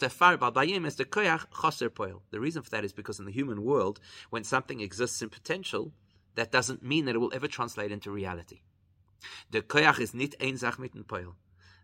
[2.30, 4.00] The reason for that is because in the human world,
[4.30, 5.92] when something exists in potential,
[6.36, 8.62] that doesn't mean that it will ever translate into reality.
[9.50, 11.36] The koyach is nit ein zach mit poil.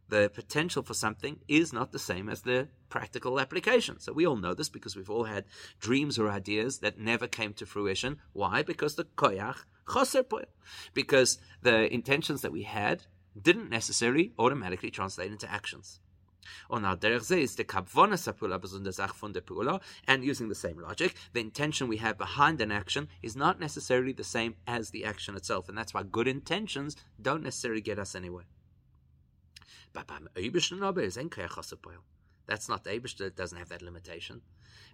[0.09, 4.01] The potential for something is not the same as the practical application.
[4.01, 5.45] So we all know this because we've all had
[5.79, 8.19] dreams or ideas that never came to fruition.
[8.33, 8.63] Why?
[8.63, 10.47] Because the koyach choser poil.
[10.95, 13.05] Because the intentions that we had
[13.39, 16.01] didn't necessarily automatically translate into actions.
[16.71, 20.79] Und al derech is the kavona sapula besonders von der pula, and using the same
[20.79, 25.05] logic, the intention we have behind an action is not necessarily the same as the
[25.05, 28.45] action itself, and that's why good intentions don't necessarily get us anywhere.
[29.93, 31.19] But beim is
[32.47, 34.43] That's not the Eibishter, it doesn't have that limitation.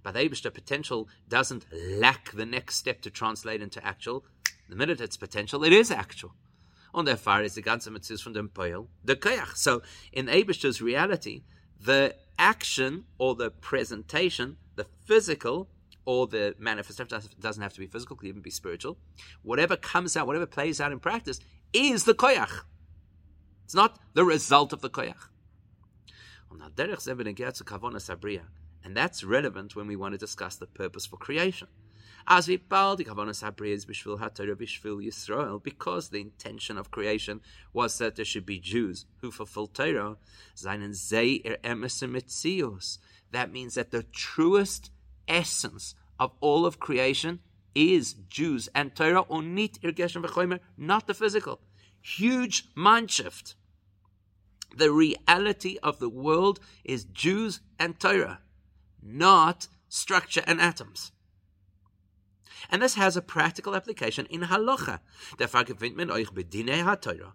[0.03, 4.25] But the Eibishter potential doesn't lack the next step to translate into actual.
[4.69, 6.35] The minute it's potential, it is actual.
[6.93, 9.57] Und erfahre ist die ganze Metzius von dem Poel, the Koyach.
[9.57, 9.81] So,
[10.13, 11.43] in Abish's reality,
[11.85, 15.69] the action or the presentation, the physical
[16.05, 18.99] or the manifestation doesn't have to be physical, could even be spiritual.
[19.43, 21.39] Whatever comes out, whatever plays out in practice,
[21.73, 22.65] is the koyach.
[23.65, 25.29] It's not the result of the koyach.
[28.83, 31.69] And that's relevant when we want to discuss the purpose for creation.
[32.27, 32.97] As we because
[36.09, 37.41] the intention of creation
[37.73, 40.17] was that there should be Jews who fulfill Torah.
[40.55, 42.99] Seinen zei er emes
[43.31, 44.91] That means that the truest
[45.29, 47.41] essence of all of creation
[47.75, 51.61] is Jews and Torah, or nit irgeshem v'chomer, not the physical.
[52.01, 53.55] Huge mind shift.
[54.77, 58.41] The reality of the world is Jews and Torah,
[59.03, 61.13] not structure and atoms.
[62.69, 65.01] And this has a practical application in halacha.
[65.39, 67.35] Derfor gewinnt man euch ha-Torah.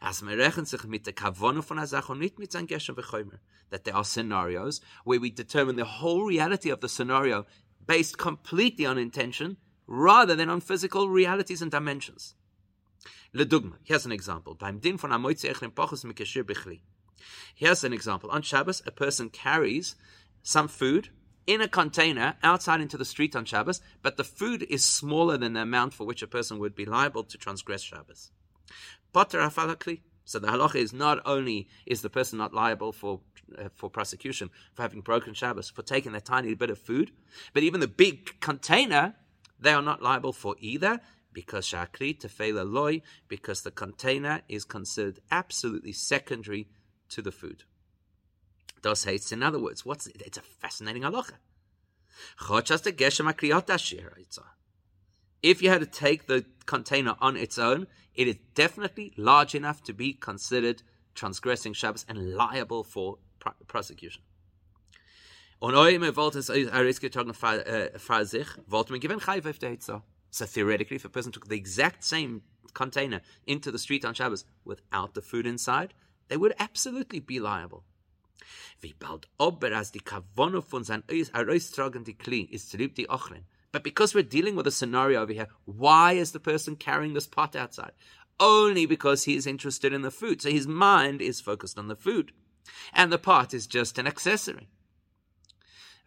[0.00, 2.52] As sich mit der Kavone von Sache und nicht mit.
[3.70, 7.46] That there are scenarios where we determine the whole reality of the scenario
[7.86, 9.56] based completely on intention
[9.86, 12.34] rather than on physical realities and dimensions.
[13.34, 14.54] Ledugma, here's an example.
[14.54, 16.04] Beim Din von Pochus
[16.44, 16.80] Bichli.
[17.54, 18.30] Here's an example.
[18.30, 19.96] On Shabbos, a person carries
[20.42, 21.10] some food
[21.46, 25.52] in a container outside into the street on Shabbos, but the food is smaller than
[25.52, 28.30] the amount for which a person would be liable to transgress Shabbos.
[29.12, 30.00] Potter afalakli.
[30.24, 33.20] So the halacha is not only is the person not liable for
[33.56, 37.12] uh, for prosecution for having broken Shabbos for taking that tiny bit of food,
[37.54, 39.14] but even the big container
[39.60, 41.00] they are not liable for either
[41.32, 46.66] because shakri tefela loy because the container is considered absolutely secondary
[47.08, 47.62] to the food.
[48.86, 50.22] Das heißt, in other words, what's it?
[50.22, 51.34] It's a fascinating halacha.
[55.42, 59.82] If you had to take the container on its own, it is definitely large enough
[59.82, 60.84] to be considered
[61.16, 63.18] transgressing Shabbos and liable for
[63.66, 64.22] prosecution.
[65.60, 66.12] Man gewinnen
[69.20, 69.76] Chayv auf der
[70.30, 74.44] So theoretically, if a person took the exact same container into the street on Shabbos
[74.64, 75.92] without the food inside,
[76.28, 77.82] they would absolutely be liable.
[78.80, 83.46] Wie bald ober as die Kavono von sein die Kli ist zu die Ochlen.
[83.72, 87.26] But because we're dealing with a scenario over here, why is the person carrying this
[87.26, 87.92] pot outside?
[88.38, 90.40] Only because he is interested in the food.
[90.40, 92.32] So his mind is focused on the food.
[92.92, 94.68] And the pot is just an accessory.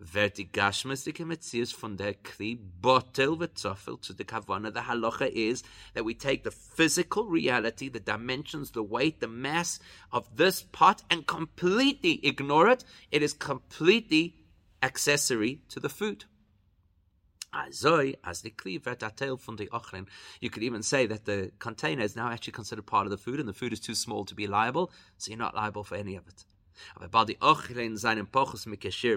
[0.01, 5.61] Wer die Gashmistige Metzius von der Kli botel v'tzofel to the Kavana, the halacha is
[5.93, 9.81] that we take the physical reality, the dimensions, the weight, the mass
[10.13, 12.85] of this pot and completely ignore it.
[13.11, 14.35] It is completely
[14.81, 16.23] accessory to the food.
[17.53, 20.07] Azoi, as the kli vetatel from the ochrin.
[20.39, 23.41] You could even say that the container is now actually considered part of the food,
[23.41, 26.15] and the food is too small to be liable, so you're not liable for any
[26.15, 26.45] of it.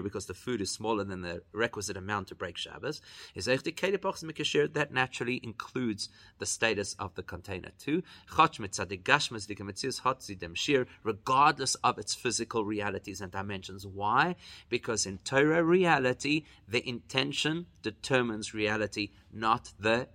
[0.03, 3.01] Because the food is smaller than the requisite amount to break Shabbos,
[3.35, 6.09] is the Kede Pochus that naturally includes
[6.39, 8.03] the status of the container too.
[8.31, 13.85] Chach Mitzadik Gashmas Dikamitzius Hotzi Dem Shir, regardless of its physical realities and dimensions.
[13.85, 14.35] Why?
[14.69, 20.07] Because in Torah reality, the intention determines reality, not the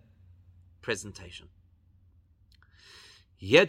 [0.82, 1.49] presentation.
[3.41, 3.61] Now,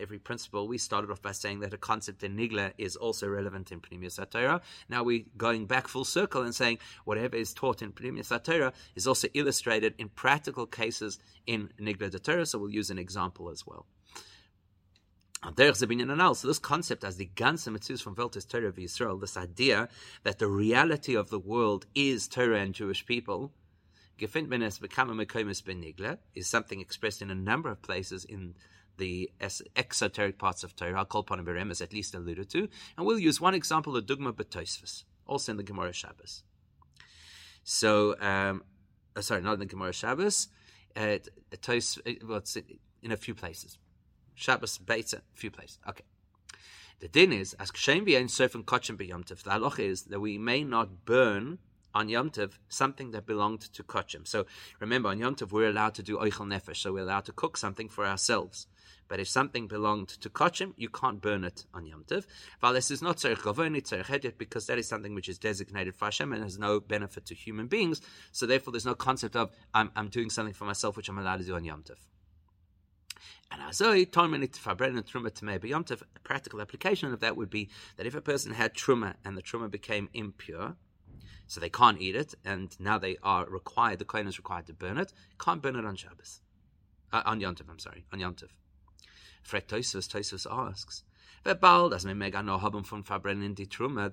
[0.00, 3.70] every principle, we started off by saying that a concept in Nigla is also relevant
[3.70, 4.60] in Pnimius Satira.
[4.88, 9.06] Now we're going back full circle and saying whatever is taught in Pnimius Satira is
[9.06, 13.64] also illustrated in practical cases in Nigla de Torah, so we'll use an example as
[13.64, 13.86] well.
[15.40, 19.88] So this concept as the ganze mitzvahs from Veltis Torah of Israel, this idea
[20.24, 23.52] that the reality of the world is Torah and Jewish people,
[26.34, 28.54] Is something expressed in a number of places in
[28.96, 29.30] the
[29.76, 31.04] exoteric parts of Torah.
[31.04, 31.24] Kol
[31.70, 35.56] is at least alluded to, and we'll use one example of dugma betoisvis, also in
[35.56, 36.42] the Gemara Shabbos.
[37.62, 38.64] So, um,
[39.14, 40.48] uh, sorry, not in the Gemara Shabbos.
[40.96, 41.18] Uh,
[41.60, 42.42] tois, uh, well,
[43.02, 43.78] in a few places.
[44.34, 45.78] Shabbos, Beitza, a few places.
[45.88, 46.04] Okay.
[47.00, 50.64] The din is, as kshem v'yein surfing kochem b'yomtiv, the halach is that we may
[50.64, 51.58] not burn
[51.94, 54.26] on Yom Tov something that belonged to Kochim.
[54.26, 54.46] So
[54.80, 57.56] remember, on Yom Tov we're allowed to do Oichel Nefesh, so we're allowed to cook
[57.56, 58.66] something for ourselves.
[59.08, 62.26] But if something belonged to Kochim, you can't burn it on Yom Tov.
[62.60, 66.06] While this is not Tzerich Govoni, Tzerich because that is something which is designated for
[66.06, 68.02] Hashem and has no benefit to human beings.
[68.32, 71.38] So therefore, there's no concept of I'm, I'm doing something for myself which I'm allowed
[71.38, 71.96] to do on Yom Tov.
[73.50, 77.70] And Azoi, Tormenit and Truma Tameh Yom Tov, a practical application of that would be
[77.96, 80.76] that if a person had Truma and the Truma became impure,
[81.48, 84.74] So they can't eat it, and now they are required, the Kohen is required to
[84.74, 85.12] burn it.
[85.40, 86.42] Can't burn it on Shabbos.
[87.10, 88.50] Uh, on Yontif, I'm sorry, on Yontif.
[89.42, 91.04] Frek Toisus, Toisus asks,
[91.44, 91.54] the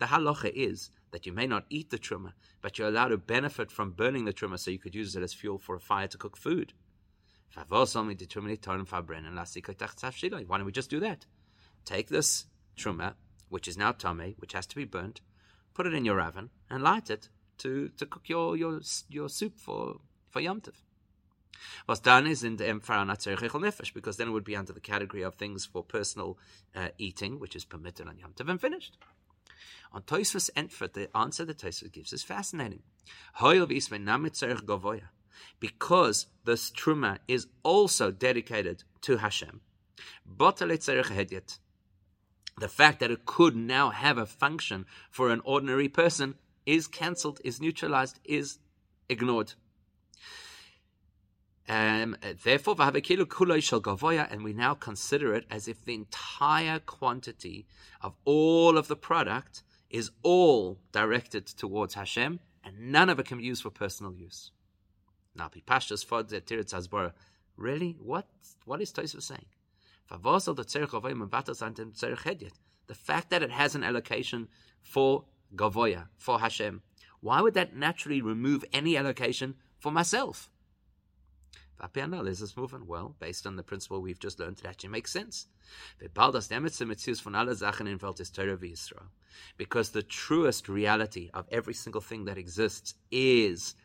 [0.05, 2.31] halacha is that you may not eat the truma,
[2.61, 5.33] but you're allowed to benefit from burning the truma so you could use it as
[5.33, 6.71] fuel for a fire to cook food.
[7.53, 8.15] Why don't we
[10.71, 11.25] just do that?
[11.83, 12.45] Take this
[12.77, 13.15] truma,
[13.49, 15.19] which is now tame, which has to be burnt,
[15.73, 19.57] put it in your oven, and light it to, to cook your, your, your soup
[19.57, 19.97] for,
[20.29, 20.73] for Yom Tov.
[21.87, 25.35] Was done is in the nefesh, because then it would be under the category of
[25.35, 26.37] things for personal
[26.75, 28.97] uh, eating, which is permitted on Yom Tov, and finished.
[29.93, 32.83] On Toisvus Entfert, the answer that Toisvus gives is fascinating.
[35.59, 39.61] Because this truma is also dedicated to Hashem,
[42.57, 46.35] the fact that it could now have a function for an ordinary person
[46.65, 48.59] is cancelled, is neutralized, is
[49.09, 49.53] ignored.
[51.67, 57.65] Um, therefore, and we now consider it as if the entire quantity
[58.01, 63.39] of all of the product is all directed towards Hashem, and none of it can
[63.39, 64.51] be used for personal use.
[67.57, 68.27] Really, what
[68.65, 69.45] what is Tosfos saying?
[72.87, 74.47] The fact that it has an allocation
[74.83, 75.25] for
[75.55, 76.81] Gavoya, for Hashem,
[77.21, 80.49] why would that naturally remove any allocation for myself?
[82.27, 82.87] Is this movement?
[82.87, 85.47] Well, based on the principle we've just learned, it actually makes sense.
[89.57, 93.75] Because the truest reality of every single thing that exists is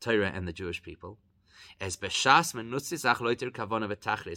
[0.00, 1.18] Torah and the Jewish people.
[1.80, 1.96] As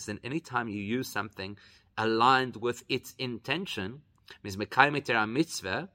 [0.05, 1.57] then anytime you use something
[1.97, 4.01] aligned with its intention,
[5.27, 5.89] mitzvah,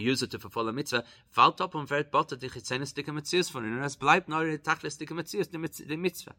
[0.00, 3.64] use it to fulfill a mitzvah, fällt up und wird botter die chitzenistische Metzius von
[3.64, 6.34] ihnen, es bleibt nur die tachlistische Metzius, die mitzvah.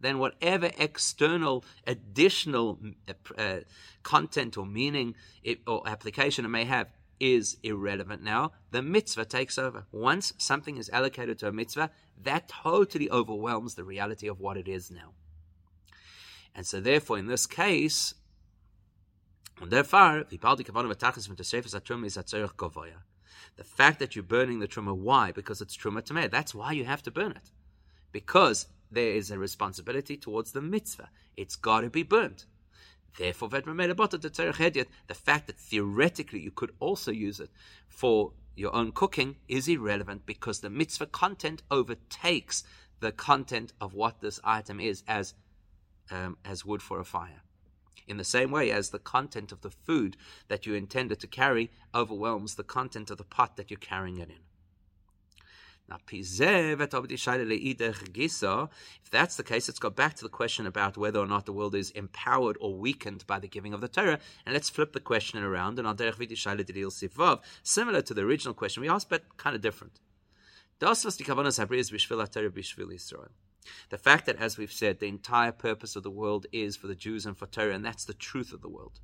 [0.00, 2.78] Then whatever external, additional
[3.38, 3.60] uh,
[4.02, 6.88] content or meaning it, or application it may have
[7.20, 8.50] is irrelevant now.
[8.72, 9.86] The mitzvah takes over.
[9.92, 11.90] Once something is allocated to a mitzvah,
[12.20, 15.12] that totally overwhelms the reality of what it is now.
[16.52, 18.14] And so therefore, in this case,
[23.56, 25.32] the fact that you're burning the truma, why?
[25.32, 26.30] Because it's truma tameh.
[26.30, 27.50] That's why you have to burn it.
[28.10, 31.10] Because there is a responsibility towards the mitzvah.
[31.36, 32.46] It's got to be burnt.
[33.18, 33.62] Therefore, the
[35.14, 37.50] fact that theoretically you could also use it
[37.88, 42.64] for your own cooking is irrelevant because the mitzvah content overtakes
[43.00, 45.34] the content of what this item is as
[46.10, 47.42] um, as wood for a fire
[48.06, 50.16] in the same way as the content of the food
[50.48, 54.30] that you intended to carry overwhelms the content of the pot that you're carrying it
[54.30, 54.38] in.
[55.88, 56.14] Now, if
[59.10, 61.74] that's the case, let's go back to the question about whether or not the world
[61.74, 65.42] is empowered or weakened by the giving of the Torah, and let's flip the question
[65.42, 65.78] around.
[65.78, 65.88] And
[67.62, 70.00] similar to the original question we asked, but kind of different.
[73.90, 76.94] The fact that, as we've said, the entire purpose of the world is for the
[76.94, 79.00] Jews and for Torah, and that's the truth of the world.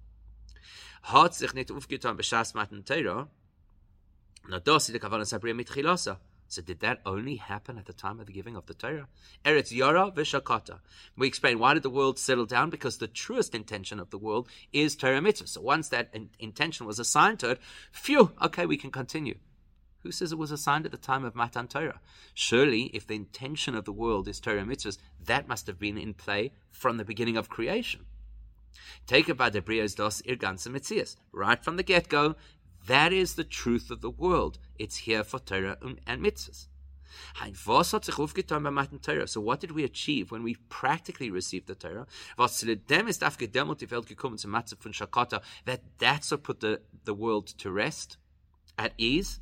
[6.50, 9.06] So did that only happen at the time of the giving of the Torah?
[9.44, 10.78] Eretz Yara v'Shakata.
[11.16, 12.70] We explain why did the world settle down?
[12.70, 15.46] Because the truest intention of the world is Torah mitzvah.
[15.46, 17.61] So once that in- intention was assigned to it,
[17.92, 19.36] phew, okay, we can continue.
[20.03, 22.01] Who says it was assigned at the time of Matan Torah?
[22.32, 26.14] Surely, if the intention of the world is Torah mitzvahs, that must have been in
[26.14, 28.07] play from the beginning of creation.
[29.07, 31.16] Take about the Brios dos Irgansa Mitzias.
[31.32, 32.36] Right from the get go,
[32.86, 34.59] that is the truth of the world.
[34.78, 36.68] It's here for Torah um, and mitzvahs.
[39.28, 42.07] So what did we achieve when we practically received the Torah?
[45.64, 48.16] That that's what put the, the world to rest,
[48.78, 49.40] at ease.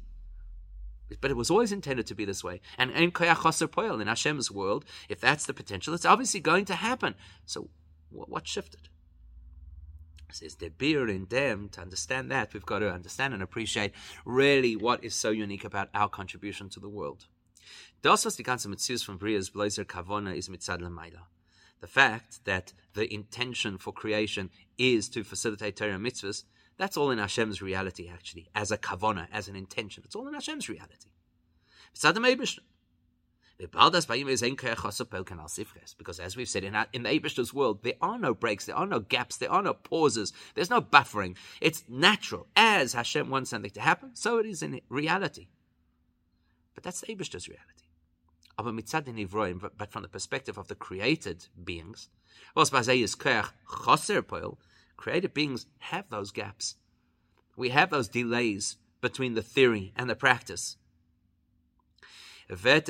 [1.21, 2.61] But it was always intended to be this way.
[2.77, 7.15] And in in Hashem's world, if that's the potential, it's obviously going to happen.
[7.45, 7.69] So
[8.11, 8.89] what shifted?
[10.33, 11.69] Says the beer in them.
[11.71, 13.93] To understand that, we've got to understand and appreciate
[14.25, 17.27] really what is so unique about our contribution to the world.
[18.03, 18.17] The
[21.87, 26.45] fact that the intention for creation is to facilitate Torah mitzvahs
[26.79, 30.03] that's all in Hashem's reality, actually, as a kavona, as an intention.
[30.05, 31.11] It's all in Hashem's reality.
[35.97, 39.01] Because as we've said, in, the Abish's world, there are no breaks, there are no
[39.01, 41.37] gaps, there are no pauses, there's no buffering.
[41.63, 42.49] It's natural.
[42.55, 45.49] As Hashem wants something to happen, so it is in reality.
[46.75, 47.87] But that's the Abishter's reality.
[48.59, 52.11] But from the perspective of the created beings,
[54.97, 56.77] created beings have those gaps.
[57.57, 60.77] We have those delays between the theory and the practice.
[62.49, 62.81] They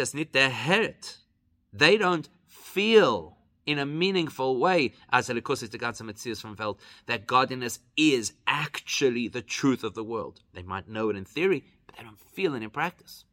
[1.97, 3.37] don't feel
[3.67, 9.27] in a meaningful way, as Elikusis the Ganze Metzius from Welt, that godliness is actually
[9.29, 10.41] the truth of the world.
[10.55, 13.25] They might know it in theory, but they don't feel it in practice.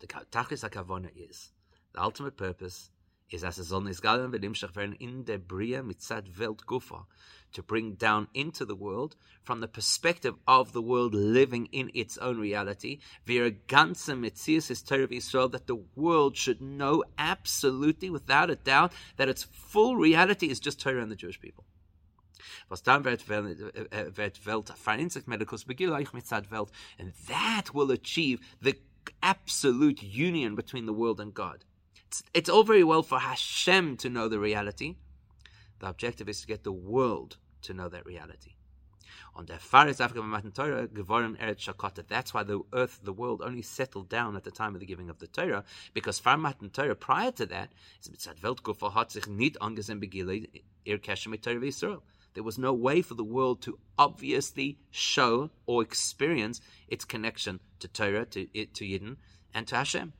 [0.00, 1.52] The Tachlis HaKavona is,
[1.92, 2.90] the ultimate purpose
[3.30, 7.06] is as es soll nisgalen v'limshach werden in der Bria mitzad Welt Gufa,
[7.52, 12.18] to bring down into the world from the perspective of the world living in its
[12.18, 12.98] own reality.
[13.24, 18.92] Via ganze Metzias is Torah Israel that the world should know absolutely, without a doubt,
[19.16, 21.64] that its full reality is just Torah and the Jewish people.
[22.68, 28.76] Was dann wird Welt vereinzigt medikus begil mitzad Welt, and that will achieve the
[29.22, 31.64] absolute union between the world and God.
[32.32, 34.96] It's, all very well for Hashem to know the reality.
[35.80, 38.54] The objective is to get the world to know that reality.
[39.36, 42.06] On der Faris Torah geworden Eretz Shakota.
[42.06, 45.10] That's why the earth, the world, only settled down at the time of the giving
[45.10, 47.72] of the Torah, because Far Matan Torah prior to that,
[52.34, 57.88] there was no way for the world to obviously show or experience its connection to
[57.88, 59.16] Torah, to, to Yidden,
[59.52, 60.12] and to Hashem.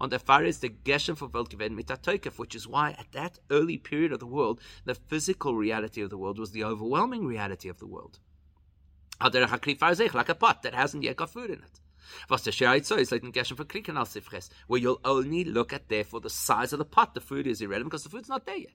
[0.00, 3.38] On the far is the Geshem for Welt gewesen mit which is why at that
[3.50, 7.68] early period of the world, the physical reality of the world was the overwhelming reality
[7.68, 8.18] of the world.
[9.20, 9.34] Like
[10.28, 11.80] a pot that hasn't yet got food in it.
[12.28, 16.30] Was is like Geshem for Kriken al Sifres, where you'll only look at therefore the
[16.30, 17.14] size of the pot.
[17.14, 18.74] The food is irrelevant because the food's not there yet.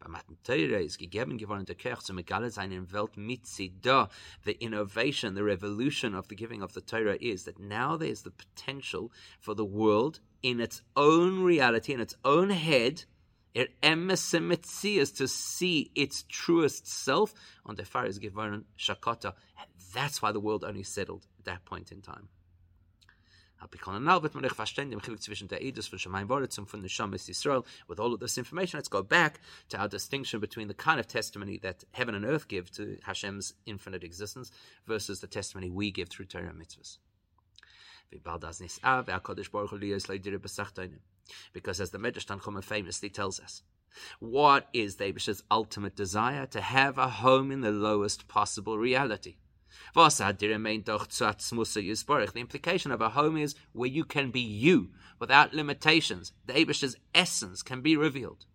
[0.00, 3.42] Beim Matan Torah ist gegeben geworden der Kirche zu megale seinen Welt mit
[3.82, 4.08] da.
[4.44, 8.30] The innovation, the revolution of the giving of the Torah is that now there's the
[8.30, 13.04] potential for the world in its own reality, in its own head,
[13.52, 17.34] it is to see its truest self
[17.66, 19.34] on the far is geworden shakota.
[19.58, 22.28] And that's why the world only settled at that point in time.
[27.88, 31.06] With all of this information, let's go back to our distinction between the kind of
[31.06, 34.50] testimony that heaven and earth give to Hashem's infinite existence
[34.86, 36.98] versus the testimony we give through Torah mitzvahs.
[41.52, 43.62] Because as the Medrash Tanchuma famously tells us,
[44.18, 46.46] what is David's ultimate desire?
[46.46, 49.36] To have a home in the lowest possible reality.
[52.32, 56.32] The implication of a home is where you can be you without limitations.
[56.46, 58.46] The Abish's essence can be revealed.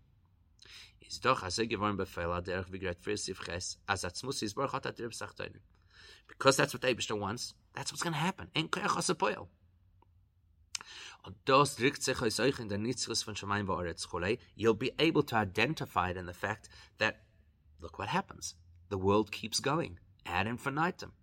[6.27, 8.49] Because that's what the Abishter wants, that's what's going to happen.
[8.55, 8.63] Er
[14.55, 17.23] You'll be able to identify it in the fact that,
[17.81, 18.55] look what happens.
[18.89, 21.13] The world keeps going ad infinitum.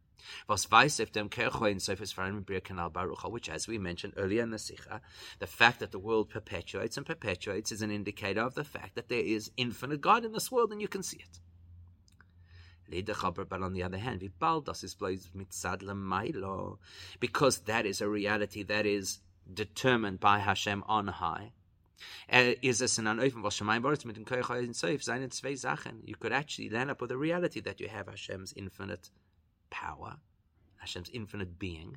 [0.49, 4.43] Was weiß if dem Kercho in Sefes Farim Kanal Baruch, which, as we mentioned earlier
[4.43, 5.01] in the Sikha,
[5.39, 9.09] the fact that the world perpetuates and perpetuates is an indicator of the fact that
[9.09, 11.41] there is infinite God in this world and you can see it.
[12.93, 14.21] But on the other hand,
[17.21, 19.21] because that is a reality that is
[19.53, 21.53] determined by Hashem on high.
[22.33, 23.07] Er is es an.
[26.05, 29.11] You could actually land up with a reality that you have Hashem's infinite
[29.73, 30.19] power,
[30.77, 31.97] Hashem's infinite being,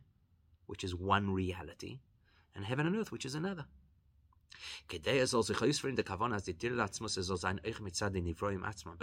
[0.65, 1.99] which is one reality,
[2.55, 3.65] and heaven and earth, which is another.
[4.87, 5.03] But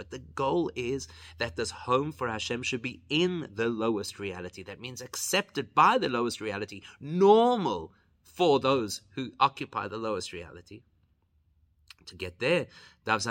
[0.09, 1.07] the goal is
[1.37, 4.63] that this home for Hashem should be in the lowest reality.
[4.63, 10.81] That means accepted by the lowest reality, normal for those who occupy the lowest reality.
[12.07, 12.67] To get there,
[13.05, 13.21] for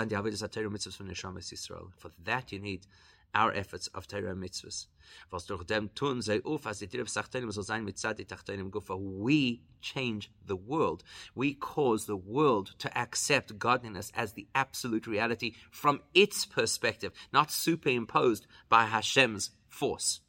[2.23, 2.87] that you need
[3.33, 4.87] our efforts of Torah mitzvahs.
[5.31, 8.95] Was durch dem tun sei auf, as die Sachtenim soll sein mit Zad Tachtenim Gufa.
[8.95, 11.03] We change the world.
[11.35, 17.51] We cause the world to accept godliness as the absolute reality from its perspective, not
[17.51, 20.21] superimposed by Hashem's force.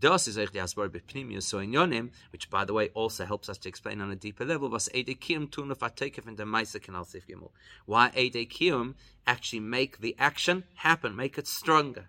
[0.00, 4.10] Das Asbar bepnimius so inyonim, which by the way also helps us to explain on
[4.10, 7.50] a deeper level was edekiyum tun of atekef in the Maisa Kanal Sif Gimel.
[7.86, 8.94] Why edekiyum
[9.26, 12.08] actually make the action happen, make it stronger.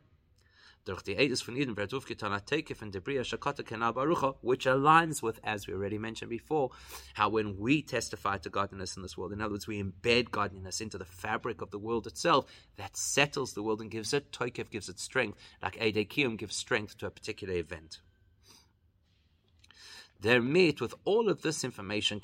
[4.41, 6.69] Which aligns with, as we already mentioned before,
[7.15, 10.81] how when we testify to godliness in this world, in other words, we embed godliness
[10.81, 12.45] into the fabric of the world itself,
[12.77, 16.97] that settles the world and gives it, toikev gives it strength, like Edekiyum gives strength
[16.99, 18.01] to a particular event.
[20.19, 22.19] They're met with all of this information,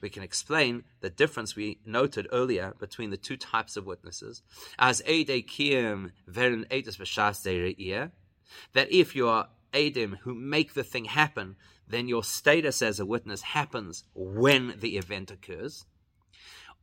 [0.00, 4.42] we can explain the difference we noted earlier between the two types of witnesses.
[4.78, 6.64] As Eidekiyim Verin
[8.72, 11.56] that if you are Edim who make the thing happen,
[11.88, 15.84] then your status as a witness happens when the event occurs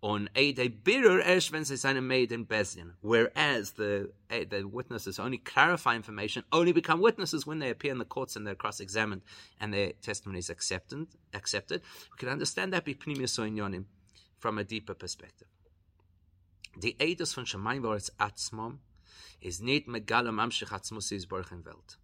[0.01, 2.93] on Eide Birur erst wenn sie seine Maiden Bezdin.
[3.01, 7.99] Whereas the eh, the witnesses only clarify information, only become witnesses when they appear in
[7.99, 9.21] the courts and they're cross-examined
[9.59, 11.07] and their testimony is accepted.
[11.33, 11.81] Accepted.
[12.11, 12.87] We can understand that
[14.39, 15.47] from a deeper perspective.
[16.79, 18.77] The Eidos von Shemaim Voritz Atzmom
[19.39, 21.97] is nicht megala mamshich atzmusis Welt.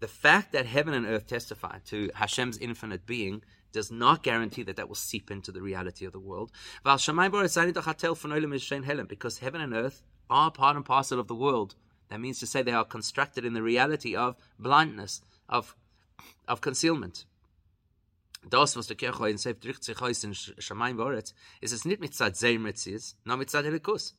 [0.00, 3.42] The fact that heaven and earth testify to Hashem's infinite being
[3.72, 6.52] does not guarantee that that will seep into the reality of the world.
[6.84, 7.06] Because
[9.38, 11.74] heaven and earth are part and parcel of the world.
[12.08, 15.74] That means to say they are constructed in the reality of blindness, of,
[16.46, 17.24] of concealment.
[18.48, 22.00] Das, was der Kirche in Seif drückt sich aus in Shamayim Voretz, ist es nicht
[22.00, 24.14] mit Zad Zeirmetzies, nor mit Zad Helikus.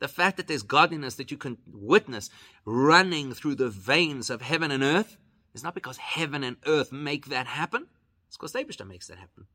[0.00, 2.30] The fact that there's godliness that you can witness
[2.64, 5.18] running through the veins of heaven and earth
[5.54, 7.86] is not because heaven and earth make that happen.
[8.26, 9.46] It's because Eibishter makes that happen.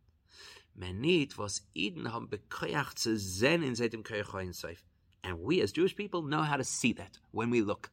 [1.37, 4.83] Was Eden haben bekoyach zu in Seif.
[5.23, 7.91] And we as Jewish people know how to see that when we look.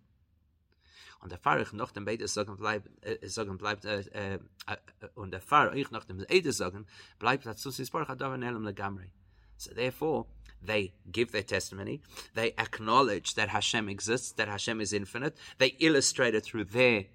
[1.20, 4.76] Und der noch dem sagen bleibt, äh, äh, sagen bleibt, äh, äh, äh,
[5.14, 5.42] und der
[5.90, 6.86] noch dem sagen
[7.18, 9.10] bleibt dazu Legamri.
[9.56, 10.26] So therefore,
[10.64, 12.00] they give their testimony,
[12.34, 17.06] they acknowledge that Hashem exists, that Hashem is infinite, they illustrate it through their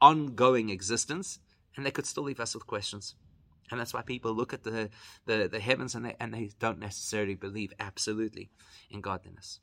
[0.00, 1.40] ongoing existence,
[1.80, 3.14] and they could still leave us with questions.
[3.70, 4.90] And that's why people look at the,
[5.24, 8.50] the, the heavens and they, and they don't necessarily believe absolutely
[8.90, 9.60] in godliness.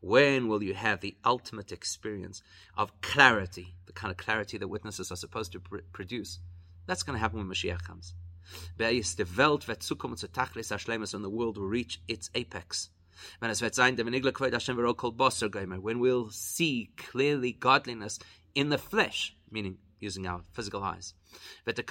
[0.00, 2.40] When will you have the ultimate experience
[2.76, 6.38] of clarity, the kind of clarity that witnesses are supposed to pr- produce?
[6.86, 8.14] That's going to happen when Mashiach comes.
[11.14, 12.90] And the world will reach its apex.
[13.38, 13.50] When
[16.00, 18.18] we'll see clearly godliness
[18.54, 21.14] in the flesh, meaning using our physical eyes.
[21.64, 21.90] And then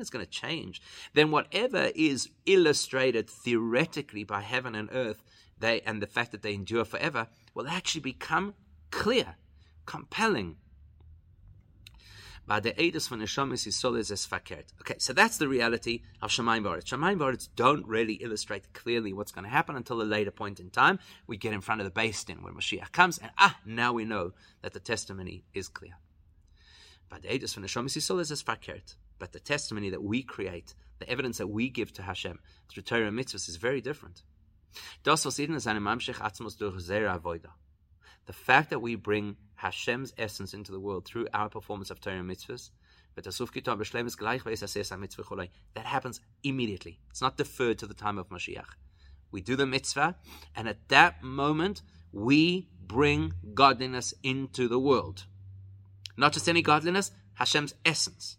[0.00, 0.82] it's going to change.
[1.14, 5.22] Then whatever is illustrated theoretically by heaven and earth,
[5.58, 8.54] they and the fact that they endure forever, will actually become
[8.90, 9.36] clear,
[9.86, 10.56] compelling,
[12.60, 14.72] the Edus von Neshamis Yisol is fakert.
[14.80, 16.84] Okay, so that's the reality of Shemaim Baritz.
[16.84, 20.70] Shemaim Baritz don't really illustrate clearly what's going to happen until a later point in
[20.70, 20.98] time.
[21.26, 24.04] We get in front of the Beis Din when Mashiach comes, and ah, now we
[24.04, 24.32] know
[24.62, 25.96] that the testimony is clear.
[27.08, 28.96] But the Edus von Neshamis Yisol is fakert.
[29.18, 33.06] But the testimony that we create, the evidence that we give to Hashem through Torah
[33.06, 34.22] and mitzvahs is very different.
[35.04, 37.20] Das was Atzmos durch Zera.
[38.26, 42.22] The fact that we bring Hashem's essence into the world through our performance of Torah
[42.22, 42.70] mitzvahs,
[43.14, 43.26] that
[45.84, 47.00] happens immediately.
[47.10, 48.76] It's not deferred to the time of Mashiach.
[49.30, 50.16] We do the mitzvah,
[50.56, 55.26] and at that moment, we bring godliness into the world.
[56.16, 58.38] Not just any godliness, Hashem's essence.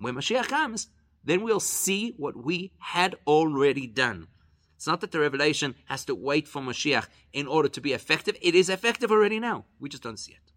[0.00, 0.88] When Mashiach comes,
[1.24, 4.28] then we'll see what we had already done.
[4.76, 8.36] It's not that the revelation has to wait for Mashiach in order to be effective.
[8.40, 9.64] It is effective already now.
[9.80, 10.48] We just don't see it.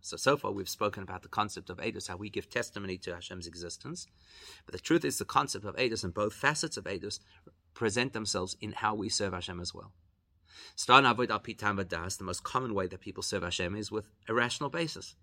[0.00, 3.14] So, so far we've spoken about the concept of Eidos, how we give testimony to
[3.14, 4.06] Hashem's existence.
[4.64, 7.18] But the truth is the concept of Eidos and both facets of Eidos
[7.74, 9.92] present themselves in how we serve Hashem as well.
[10.76, 14.34] Starting avoid al pitam the most common way that people serve Hashem is with a
[14.34, 15.14] rational basis.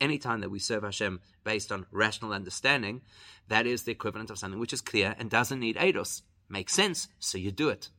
[0.00, 3.02] Anytime that we serve Hashem based on rational understanding,
[3.48, 6.22] that is the equivalent of something which is clear and doesn't need eidos.
[6.48, 7.90] Makes sense, so you do it.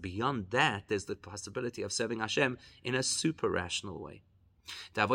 [0.00, 4.22] Beyond that, there's the possibility of serving Hashem in a super rational way.
[4.94, 5.10] That's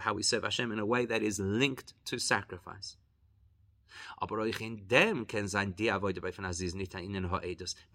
[0.00, 2.96] how we serve Hashem in a way that is linked to sacrifice.
[4.20, 4.30] But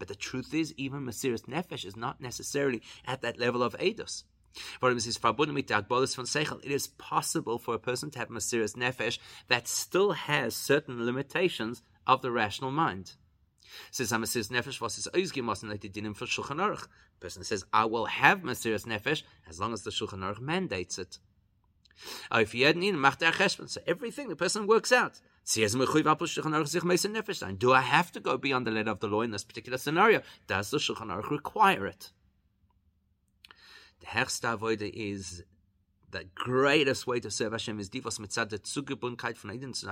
[0.08, 4.24] the truth is, even Mesiris Nefesh is not necessarily at that level of Eidos.
[4.82, 9.18] It is possible for a person to have Mesiris Nefesh
[9.48, 13.14] that still has certain limitations of the rational mind.
[13.90, 16.86] Says Mesiris Nefesh was his Oizgimasen like the dinim for Shulchan Aruch.
[17.20, 21.18] Person says, I will have Mesiris Nefesh as long as the Shulchan Aruch mandates it.
[22.30, 25.20] Oh, so everything the person works out.
[25.54, 30.22] Do I have to go beyond the letter of the law in this particular scenario?
[30.46, 32.12] Does the Shulchan Aruch require it?
[34.00, 35.44] The Hechsta Avoida is
[36.12, 39.86] the greatest way to serve Hashem is divos mitzad the zugebunkeit von Eden zu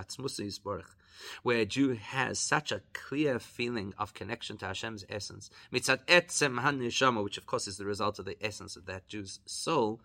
[1.43, 5.51] where a Jew has such a clear feeling of connection to Hashem's essence.
[5.73, 6.79] Mitzad etzem han
[7.25, 10.01] which of course is the result of the essence of that Jew's soul,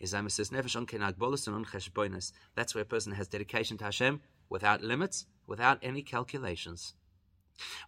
[0.00, 1.14] is says nefesh on kenag
[1.94, 2.32] and.
[2.54, 6.94] That's where a person has dedication to Hashem without limits, without any calculations.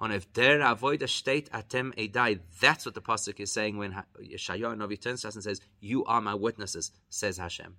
[0.00, 4.76] On if der avoida state atem edai, that's what the pasuk is saying when Yeshayahu
[4.76, 7.76] Navi turns to us and says, "You are my witnesses," says Hashem.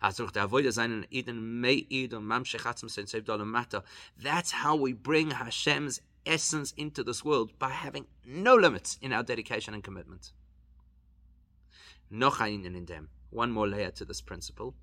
[0.00, 0.18] That's
[4.50, 9.74] how we bring Hashem's essence into this world by having no limits in our dedication
[9.74, 10.32] and commitment.
[13.30, 14.74] One more layer to this principle.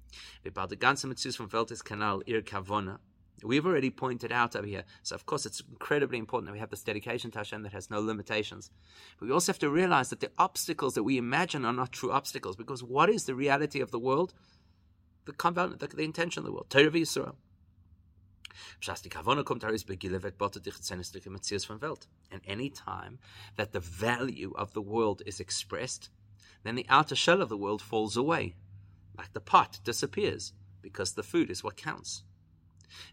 [0.45, 2.99] About the ganze Mitzvah from Veltis Canal Ir Kavona,
[3.41, 4.84] We've already pointed out over here.
[5.01, 7.89] So, of course, it's incredibly important that we have this dedication to Hashem that has
[7.89, 8.69] no limitations.
[9.19, 12.11] But we also have to realize that the obstacles that we imagine are not true
[12.11, 14.34] obstacles because what is the reality of the world?
[15.25, 16.69] The compound, the, the intention of the world.
[16.69, 17.36] Torah Yisrael.
[22.31, 23.19] And any time
[23.55, 26.09] that the value of the world is expressed,
[26.63, 28.55] then the outer shell of the world falls away.
[29.17, 32.23] Like the pot disappears because the food is what counts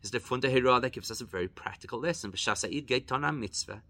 [0.02, 2.32] is the Funda Hira that gives us a very practical lesson.
[2.32, 3.82] mitzvah.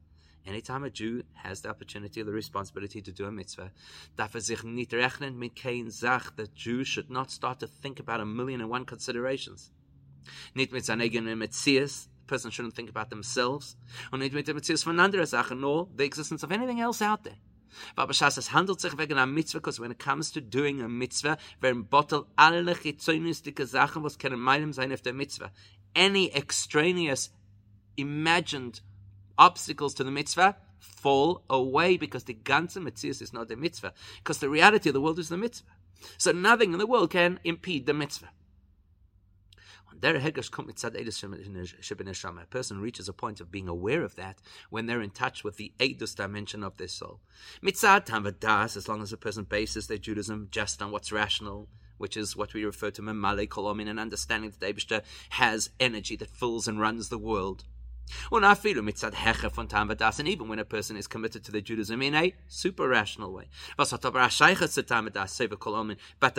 [0.46, 3.70] Anytime a Jew has the opportunity or the responsibility to do a mitzvah,
[4.16, 8.24] daffazig ni reachnin mit Kain Zach, the Jew should not start to think about a
[8.24, 9.70] million and one considerations.
[10.54, 10.66] The
[12.26, 13.76] person shouldn't think about themselves,
[14.12, 17.36] or nor the existence of anything else out there.
[17.96, 21.84] Aber es handelt sich wegen Mitzvah, because when it comes to doing a Mitzvah, werden
[21.84, 25.52] bottle alle chizonistische Sachen, was können meinem sein auf der Mitzvah
[25.94, 27.30] any extraneous
[27.96, 28.80] imagined
[29.38, 34.38] obstacles to the mitzvah fall away because the ganze mitzvah is not the mitzvah, because
[34.38, 35.68] the reality of the world is the mitzvah.
[36.18, 38.30] So nothing in the world can impede the mitzvah.
[39.92, 40.06] A
[42.46, 44.38] person reaches a point of being aware of that
[44.70, 47.20] when they're in touch with the Eidus dimension of their soul.
[47.62, 51.68] Tavadas, as long as a person bases their Judaism just on what's rational,
[52.00, 56.30] which is what we refer to Mamale Kolomin, an understanding that Abishta has energy that
[56.30, 57.64] fills and runs the world.
[58.32, 58.44] And
[60.28, 63.50] even when a person is committed to the Judaism in a super rational way.
[63.76, 64.00] But the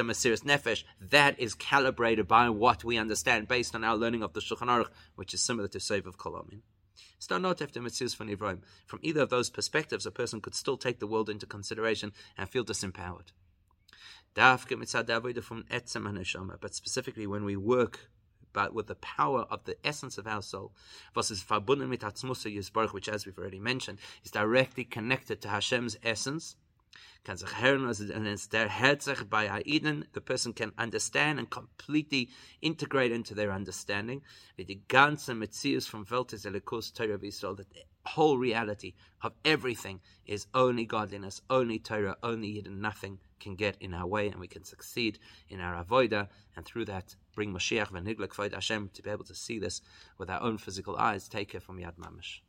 [0.03, 4.41] Mesiris Nefesh, that is calibrated by what we understand based on our learning of the
[4.41, 6.62] Shulchan Aruch, which is similar to Sovev Kolomin.
[8.88, 12.49] From either of those perspectives, a person could still take the world into consideration and
[12.49, 13.32] feel disempowered.
[14.34, 14.59] But
[16.73, 18.09] specifically when we work
[18.53, 20.73] but with the power of the essence of our soul,
[21.13, 26.55] which as we've already mentioned, is directly connected to Hashem's essence.
[27.25, 27.39] And
[28.27, 32.29] it's the person can understand and completely
[32.61, 34.23] integrate into their understanding.
[34.57, 36.43] The ganze Metzius from Veltes
[36.93, 42.79] Torah Israel, that the whole reality of everything is only godliness, only Torah, only Yidden,
[42.79, 45.19] nothing can get in our way and we can succeed
[45.49, 49.35] in our avoida and through that bring Mashiach v'nigla k'void Hashem to be able to
[49.35, 49.81] see this
[50.17, 51.27] with our own physical eyes.
[51.27, 52.39] Take care from Yad Mamish.